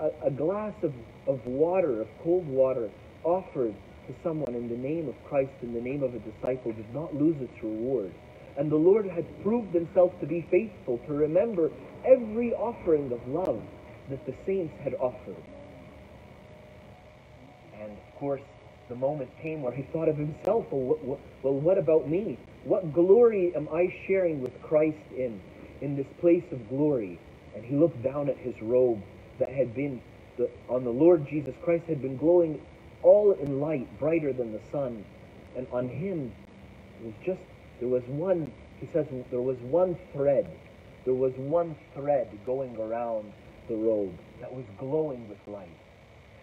a, 0.00 0.26
a 0.26 0.30
glass 0.30 0.74
of, 0.82 0.94
of 1.26 1.44
water, 1.46 2.00
of 2.00 2.08
cold 2.22 2.46
water, 2.46 2.90
offered 3.24 3.74
to 4.06 4.14
someone 4.22 4.54
in 4.54 4.68
the 4.68 4.76
name 4.76 5.08
of 5.08 5.14
Christ, 5.28 5.52
in 5.62 5.72
the 5.72 5.80
name 5.80 6.02
of 6.02 6.14
a 6.14 6.18
disciple, 6.18 6.72
did 6.72 6.92
not 6.94 7.14
lose 7.14 7.36
its 7.40 7.62
reward. 7.62 8.12
And 8.56 8.70
the 8.70 8.76
Lord 8.76 9.06
had 9.08 9.24
proved 9.42 9.74
himself 9.74 10.18
to 10.20 10.26
be 10.26 10.46
faithful, 10.50 10.98
to 11.06 11.12
remember 11.12 11.70
every 12.04 12.52
offering 12.54 13.12
of 13.12 13.26
love 13.28 13.62
that 14.08 14.24
the 14.26 14.34
saints 14.44 14.74
had 14.82 14.94
offered. 14.94 15.36
And 17.80 17.92
of 17.92 18.18
course, 18.18 18.42
the 18.88 18.96
moment 18.96 19.30
came 19.40 19.62
where 19.62 19.72
he 19.72 19.82
thought 19.92 20.08
of 20.08 20.16
himself, 20.16 20.66
well, 20.70 21.18
well, 21.42 21.54
what 21.54 21.78
about 21.78 22.08
me? 22.08 22.38
What 22.64 22.92
glory 22.92 23.52
am 23.54 23.68
I 23.72 23.94
sharing 24.06 24.42
with 24.42 24.60
Christ 24.62 24.98
in, 25.16 25.40
in 25.80 25.96
this 25.96 26.08
place 26.20 26.44
of 26.50 26.68
glory? 26.68 27.18
And 27.54 27.64
he 27.64 27.76
looked 27.76 28.02
down 28.02 28.28
at 28.28 28.36
his 28.36 28.60
robe 28.62 29.02
that 29.38 29.48
had 29.48 29.74
been, 29.74 30.00
the, 30.36 30.48
on 30.68 30.84
the 30.84 30.90
Lord 30.90 31.26
Jesus 31.26 31.54
Christ, 31.62 31.84
had 31.86 32.00
been 32.00 32.16
glowing 32.16 32.60
all 33.02 33.32
in 33.32 33.60
light, 33.60 33.98
brighter 33.98 34.32
than 34.32 34.52
the 34.52 34.60
sun. 34.70 35.04
And 35.56 35.66
on 35.72 35.88
him, 35.88 36.32
was 37.02 37.14
just, 37.24 37.40
there 37.80 37.88
was 37.88 38.02
one, 38.04 38.52
he 38.78 38.86
says, 38.92 39.06
there 39.30 39.40
was 39.40 39.58
one 39.58 39.96
thread. 40.12 40.46
There 41.04 41.14
was 41.14 41.32
one 41.34 41.74
thread 41.94 42.28
going 42.44 42.76
around 42.76 43.32
the 43.68 43.74
robe 43.74 44.16
that 44.40 44.52
was 44.52 44.64
glowing 44.78 45.28
with 45.28 45.38
light. 45.46 45.68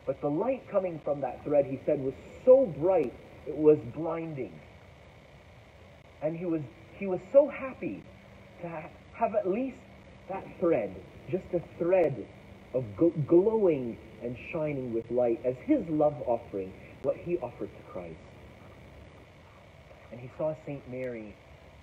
But 0.06 0.22
the 0.22 0.30
light 0.30 0.68
coming 0.70 1.00
from 1.04 1.22
that 1.22 1.44
thread, 1.44 1.66
he 1.66 1.80
said, 1.86 2.02
was 2.02 2.14
so 2.46 2.66
bright, 2.66 3.14
it 3.46 3.56
was 3.56 3.78
blinding. 3.94 4.54
And 6.22 6.36
he 6.36 6.46
was, 6.46 6.62
he 6.98 7.06
was 7.06 7.20
so 7.32 7.48
happy 7.48 8.04
to 8.62 8.90
have 9.14 9.36
at 9.36 9.48
least 9.48 9.78
that 10.30 10.46
thread, 10.60 10.96
just 11.30 11.46
a 11.54 11.62
thread 11.78 12.26
of 12.74 12.84
gl- 12.98 13.28
glowing 13.28 13.98
and 14.22 14.36
shining 14.52 14.94
with 14.94 15.10
light 15.12 15.40
as 15.46 15.56
his 15.66 15.88
love 15.90 16.16
offering, 16.26 16.74
what 17.04 17.16
he 17.16 17.38
offered 17.38 17.70
to 17.76 17.92
Christ. 17.92 18.18
And 20.12 20.20
he 20.20 20.30
saw 20.38 20.56
St. 20.66 20.90
Mary, 20.90 21.36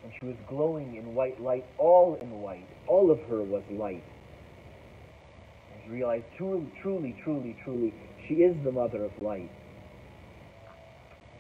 and 0.03 0.13
she 0.19 0.27
was 0.27 0.37
glowing 0.49 0.97
in 0.97 1.15
white 1.15 1.41
light, 1.41 1.65
all 1.79 2.17
in 2.21 2.31
white. 2.41 2.69
All 2.87 3.11
of 3.11 3.21
her 3.29 3.43
was 3.43 3.63
light. 3.71 4.05
And 5.73 5.83
he 5.85 5.91
realized, 5.91 6.25
truly, 6.37 6.71
truly, 6.83 7.17
truly, 7.23 7.57
truly, 7.65 7.95
she 8.29 8.35
is 8.35 8.57
the 8.65 8.73
mother 8.73 9.05
of 9.05 9.13
light. 9.23 9.51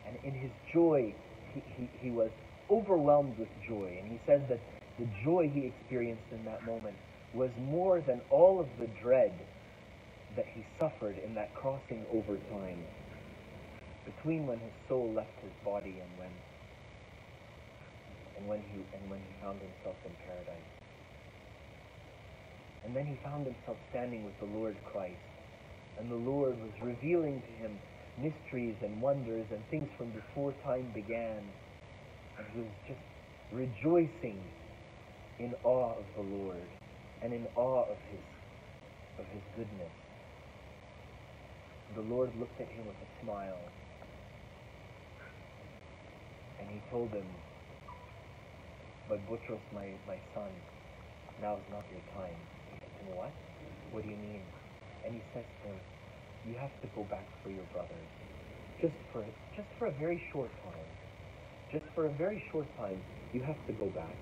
And 0.06 0.16
in 0.22 0.32
his 0.34 0.50
joy, 0.72 1.14
he, 1.52 1.62
he, 1.76 1.90
he 1.98 2.10
was 2.10 2.30
overwhelmed 2.70 3.38
with 3.38 3.48
joy. 3.66 3.98
And 4.00 4.10
he 4.10 4.20
says 4.26 4.42
that 4.48 4.60
the 4.98 5.06
joy 5.24 5.50
he 5.52 5.66
experienced 5.66 6.30
in 6.30 6.44
that 6.44 6.64
moment 6.64 6.96
was 7.34 7.50
more 7.68 8.00
than 8.00 8.20
all 8.30 8.60
of 8.60 8.68
the 8.78 8.86
dread 9.02 9.32
that 10.36 10.46
he 10.54 10.64
suffered 10.78 11.16
in 11.24 11.34
that 11.34 11.54
crossing 11.54 12.04
over 12.12 12.38
time 12.50 12.78
between 14.04 14.46
when 14.46 14.58
his 14.58 14.72
soul 14.88 15.12
left 15.14 15.34
his 15.42 15.52
body 15.64 15.94
and 16.00 16.10
when 16.18 16.30
and 18.36 18.48
when 18.48 18.60
he 18.72 18.78
and 18.96 19.10
when 19.10 19.18
he 19.18 19.32
found 19.42 19.58
himself 19.60 19.96
in 20.04 20.12
paradise. 20.26 20.70
And 22.84 22.94
then 22.94 23.06
he 23.06 23.16
found 23.24 23.46
himself 23.46 23.78
standing 23.90 24.24
with 24.24 24.38
the 24.38 24.46
Lord 24.58 24.76
Christ. 24.92 25.16
And 25.98 26.10
the 26.10 26.20
Lord 26.30 26.60
was 26.60 26.72
revealing 26.82 27.40
to 27.40 27.52
him 27.62 27.78
mysteries 28.18 28.76
and 28.82 29.00
wonders 29.00 29.46
and 29.50 29.60
things 29.70 29.88
from 29.96 30.10
before 30.10 30.52
time 30.64 30.90
began. 30.94 31.40
And 32.38 32.46
he 32.52 32.60
was 32.60 32.74
just 32.86 33.00
rejoicing 33.52 34.38
in 35.38 35.54
awe 35.64 35.94
of 35.98 36.04
the 36.16 36.22
Lord 36.22 36.68
and 37.22 37.32
in 37.32 37.46
awe 37.56 37.82
of 37.82 37.98
his 38.10 38.20
of 39.18 39.26
his 39.32 39.42
goodness. 39.56 39.94
The 41.94 42.02
Lord 42.02 42.30
looked 42.38 42.60
at 42.60 42.68
him 42.68 42.86
with 42.86 42.96
a 42.96 43.24
smile 43.24 43.58
and 46.60 46.68
he 46.68 46.80
told 46.90 47.10
him, 47.10 47.26
but 49.08 49.18
Butros, 49.28 49.60
my, 49.74 49.92
my 50.06 50.18
son, 50.34 50.50
now 51.42 51.54
is 51.54 51.68
not 51.70 51.84
your 51.92 52.00
time. 52.16 52.34
He 52.72 52.78
said 52.80 53.14
what? 53.14 53.30
What 53.92 54.02
do 54.02 54.08
you 54.08 54.16
mean? 54.16 54.42
And 55.04 55.14
he 55.14 55.22
says 55.34 55.44
to 55.62 55.68
him, 55.68 55.78
you 56.48 56.54
have 56.58 56.72
to 56.80 56.88
go 56.96 57.04
back 57.04 57.26
for 57.42 57.50
your 57.50 57.64
brothers. 57.72 58.08
Just 58.80 58.96
for, 59.12 59.24
just 59.54 59.68
for 59.78 59.86
a 59.86 59.94
very 60.00 60.20
short 60.32 60.50
time. 60.64 60.88
Just 61.70 61.84
for 61.94 62.06
a 62.06 62.12
very 62.12 62.42
short 62.50 62.66
time, 62.78 63.02
you 63.32 63.42
have 63.42 63.60
to 63.66 63.72
go 63.74 63.86
back. 63.86 64.16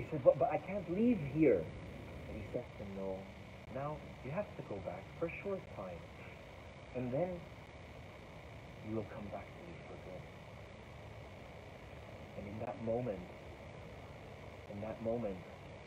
He 0.00 0.06
said, 0.10 0.24
but, 0.24 0.38
but 0.38 0.48
I 0.50 0.56
can't 0.56 0.88
leave 0.96 1.20
here. 1.34 1.60
And 1.60 2.32
he 2.32 2.42
says 2.54 2.64
to 2.78 2.84
him, 2.84 2.96
no, 2.96 3.18
now 3.74 3.98
you 4.24 4.30
have 4.30 4.48
to 4.56 4.62
go 4.62 4.76
back 4.86 5.04
for 5.18 5.26
a 5.26 5.32
short 5.44 5.60
time. 5.76 6.00
And 6.96 7.12
then 7.12 7.28
you 8.88 8.96
will 8.96 9.04
come 9.12 9.28
back 9.30 9.44
to 9.44 9.60
me 9.68 9.76
for 9.84 9.92
good. 10.08 10.24
And 12.38 12.48
in 12.48 12.58
that 12.64 12.82
moment, 12.82 13.20
in 14.72 14.80
that 14.80 15.02
moment, 15.04 15.36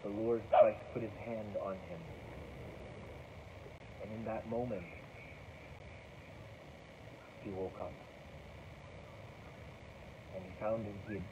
the 0.03 0.09
Lord 0.09 0.43
Christ 0.51 0.77
put 0.93 1.01
his 1.01 1.17
hand 1.25 1.57
on 1.65 1.73
him. 1.73 1.99
And 4.03 4.11
in 4.13 4.25
that 4.25 4.47
moment, 4.47 4.85
he 7.41 7.49
woke 7.49 7.81
up. 7.81 7.91
And 10.35 10.43
he 10.45 10.51
found 10.61 10.85
that 10.85 10.93
he 11.07 11.13
had 11.15 11.23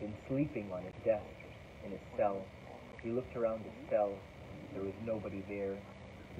been 0.00 0.14
sleeping 0.26 0.72
on 0.72 0.82
his 0.82 0.94
desk 1.04 1.45
in 1.86 1.92
his 1.92 2.00
cell. 2.16 2.42
He 3.02 3.10
looked 3.10 3.36
around 3.36 3.62
his 3.62 3.90
cell. 3.90 4.12
There 4.74 4.82
was 4.82 4.94
nobody 5.04 5.42
there. 5.48 5.78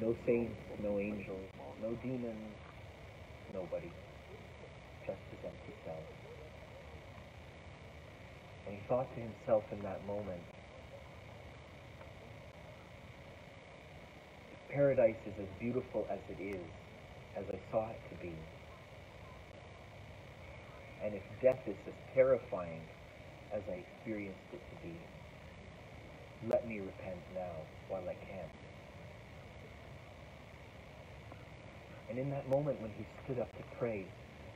No 0.00 0.14
saints, 0.26 0.58
no 0.82 0.98
angels, 0.98 1.48
no 1.80 1.94
demons, 2.02 2.52
nobody. 3.54 3.90
Just 5.06 5.18
his 5.30 5.40
empty 5.44 5.74
cell. 5.84 6.02
And 8.66 8.74
he 8.74 8.80
thought 8.88 9.06
to 9.14 9.20
himself 9.20 9.64
in 9.70 9.80
that 9.82 10.04
moment, 10.06 10.42
paradise 14.68 15.16
is 15.24 15.32
as 15.40 15.48
beautiful 15.60 16.06
as 16.10 16.18
it 16.28 16.42
is, 16.42 16.60
as 17.36 17.44
I 17.48 17.58
saw 17.70 17.88
it 17.88 18.00
to 18.10 18.16
be. 18.20 18.34
And 21.02 21.14
if 21.14 21.22
death 21.40 21.60
is 21.66 21.76
as 21.86 21.94
terrifying 22.14 22.82
as 23.54 23.62
I 23.70 23.84
experienced 23.86 24.50
it 24.52 24.60
to 24.60 24.86
be, 24.86 24.96
let 26.44 26.68
me 26.68 26.80
repent 26.80 27.20
now 27.34 27.54
while 27.88 28.04
I 28.08 28.14
can. 28.14 28.48
And 32.10 32.18
in 32.18 32.30
that 32.30 32.48
moment 32.48 32.80
when 32.80 32.92
he 32.96 33.04
stood 33.24 33.40
up 33.40 33.52
to 33.56 33.64
pray 33.78 34.06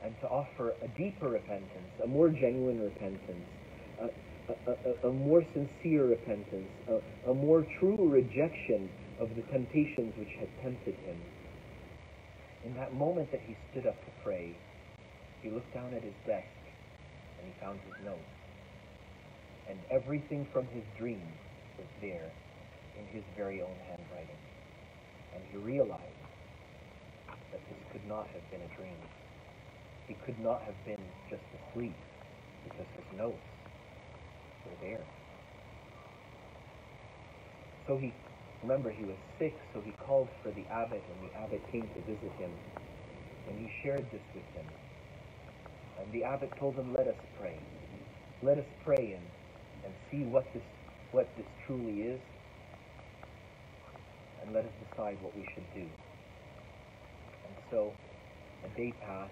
and 0.03 0.13
to 0.21 0.27
offer 0.27 0.73
a 0.81 0.87
deeper 0.97 1.29
repentance, 1.29 1.91
a 2.03 2.07
more 2.07 2.29
genuine 2.29 2.79
repentance, 2.79 3.45
a, 3.99 4.05
a, 4.49 4.71
a, 4.71 5.09
a 5.09 5.13
more 5.13 5.43
sincere 5.53 6.05
repentance, 6.05 6.69
a, 6.87 7.29
a 7.31 7.33
more 7.33 7.65
true 7.79 7.97
rejection 8.09 8.89
of 9.19 9.29
the 9.35 9.43
temptations 9.51 10.13
which 10.17 10.33
had 10.39 10.49
tempted 10.63 10.95
him. 11.05 11.17
In 12.65 12.73
that 12.75 12.93
moment 12.93 13.31
that 13.31 13.41
he 13.45 13.55
stood 13.71 13.85
up 13.85 13.99
to 14.05 14.11
pray, 14.23 14.55
he 15.41 15.49
looked 15.49 15.73
down 15.73 15.93
at 15.93 16.03
his 16.03 16.17
desk 16.25 16.61
and 17.37 17.45
he 17.45 17.53
found 17.61 17.79
his 17.85 18.05
notes. 18.05 18.33
And 19.69 19.77
everything 19.91 20.47
from 20.53 20.65
his 20.73 20.83
dream 20.97 21.21
was 21.81 21.89
there 21.99 22.29
in 22.93 23.05
his 23.09 23.23
very 23.35 23.61
own 23.61 23.75
handwriting. 23.89 24.37
And 25.33 25.41
he 25.49 25.57
realized 25.57 26.21
that 27.51 27.61
this 27.65 27.81
could 27.91 28.05
not 28.07 28.27
have 28.29 28.45
been 28.53 28.61
a 28.61 28.71
dream. 28.77 28.97
He 30.07 30.13
could 30.25 30.37
not 30.39 30.61
have 30.61 30.77
been 30.85 31.01
just 31.29 31.41
asleep 31.57 31.97
because 32.63 32.85
his 32.93 33.17
notes 33.17 33.49
were 34.65 34.77
there. 34.81 35.05
So 37.87 37.97
he, 37.97 38.13
remember, 38.61 38.91
he 38.91 39.03
was 39.03 39.17
sick, 39.39 39.57
so 39.73 39.81
he 39.81 39.91
called 40.05 40.29
for 40.43 40.51
the 40.51 40.65
abbot, 40.69 41.01
and 41.01 41.29
the 41.29 41.33
abbot 41.39 41.61
came 41.71 41.89
to 41.89 42.01
visit 42.05 42.31
him. 42.37 42.51
And 43.49 43.57
he 43.57 43.71
shared 43.81 44.05
this 44.11 44.21
with 44.35 44.45
him. 44.53 44.69
And 45.99 46.11
the 46.13 46.23
abbot 46.23 46.51
told 46.59 46.75
him, 46.75 46.93
let 46.93 47.07
us 47.07 47.17
pray. 47.39 47.57
Let 48.43 48.59
us 48.59 48.65
pray 48.85 49.17
and, 49.17 49.25
and 49.85 49.93
see 50.09 50.23
what 50.29 50.45
this, 50.53 50.63
what 51.11 51.27
this 51.37 51.45
truly 51.65 52.01
is. 52.01 52.19
And 54.43 54.53
let 54.53 54.65
us 54.65 54.71
decide 54.89 55.17
what 55.21 55.35
we 55.35 55.47
should 55.53 55.65
do. 55.73 55.81
And 55.81 57.55
so 57.69 57.93
a 58.65 58.77
day 58.77 58.93
passed, 59.05 59.31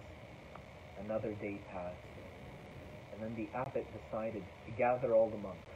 another 1.04 1.34
day 1.42 1.60
passed, 1.72 1.98
and 3.14 3.24
then 3.24 3.36
the 3.36 3.50
abbot 3.58 3.86
decided 3.92 4.44
to 4.66 4.72
gather 4.78 5.14
all 5.14 5.30
the 5.30 5.38
monks. 5.38 5.68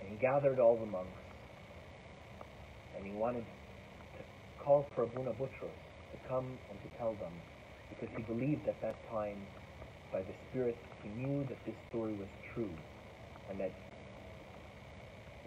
And 0.00 0.10
he 0.10 0.16
gathered 0.16 0.58
all 0.60 0.76
the 0.76 0.86
monks, 0.86 1.20
and 2.96 3.06
he 3.06 3.12
wanted 3.12 3.44
to 3.44 4.22
call 4.62 4.86
for 4.94 5.04
Abuna 5.04 5.32
Butros 5.32 5.80
to 6.12 6.28
come 6.28 6.46
and 6.70 6.78
to 6.82 6.98
tell 6.98 7.14
them 7.14 7.32
because 7.88 8.08
he 8.16 8.22
believed 8.22 8.66
at 8.68 8.80
that 8.82 8.96
time, 9.10 9.38
by 10.12 10.20
the 10.22 10.34
Spirit, 10.50 10.76
he 11.02 11.08
knew 11.10 11.44
that 11.48 11.58
this 11.66 11.74
story 11.88 12.14
was 12.14 12.28
true, 12.54 12.70
and 13.50 13.58
that 13.60 13.72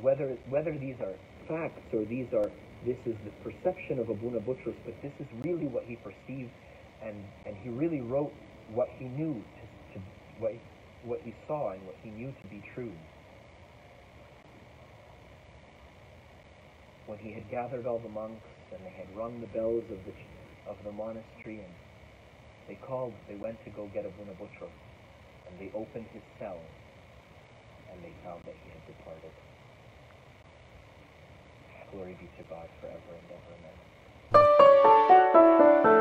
whether 0.02 0.38
whether 0.50 0.78
these 0.78 0.96
are 1.02 1.16
facts 1.48 1.82
or 1.94 2.06
these 2.06 2.28
are 2.34 2.52
this 2.86 2.98
is 3.06 3.16
the 3.26 3.32
perception 3.44 4.00
of 4.00 4.10
Abuna 4.10 4.40
Butros, 4.40 4.76
but 4.86 4.94
this 5.02 5.14
is 5.20 5.28
really 5.44 5.66
what 5.66 5.84
he 5.86 5.96
perceived, 5.98 6.52
and 7.02 7.16
and 7.46 7.56
he 7.58 7.70
really 7.70 8.02
wrote 8.02 8.34
what 8.74 8.88
he 8.98 9.06
knew 9.06 9.34
to, 9.34 9.94
to 9.94 10.06
what 10.40 10.52
what 11.04 11.20
he 11.24 11.34
saw 11.48 11.72
and 11.72 11.82
what 11.86 11.96
he 12.04 12.10
knew 12.12 12.32
to 12.42 12.48
be 12.48 12.62
true. 12.76 12.92
When 17.08 17.18
he 17.20 17.34
had 17.34 17.50
gathered 17.50 17.88
all 17.88 18.00
the 18.00 18.10
monks 18.10 18.48
and 18.72 18.86
they 18.86 18.92
had 18.92 19.08
rung 19.16 19.40
the 19.42 19.48
bells 19.48 19.84
of 19.90 20.00
the 20.06 20.14
of 20.70 20.78
the 20.84 20.92
monastery 20.92 21.64
and 21.64 21.74
they 22.68 22.76
called, 22.76 23.14
they 23.30 23.36
went 23.36 23.64
to 23.64 23.70
go 23.72 23.90
get 23.94 24.06
Abuna 24.06 24.34
Butros, 24.34 24.76
and 25.48 25.58
they 25.58 25.72
opened 25.74 26.06
his 26.12 26.24
cell, 26.38 26.60
and 27.92 28.04
they 28.04 28.12
found 28.24 28.44
that 28.44 28.56
he 28.62 28.70
had 28.70 28.86
departed. 28.86 29.32
Glory 31.92 32.16
be 32.20 32.28
to 32.38 32.44
God 32.50 32.70
forever 32.82 33.18
and 33.18 33.32
ever. 33.32 33.56
Amen. 34.36 35.97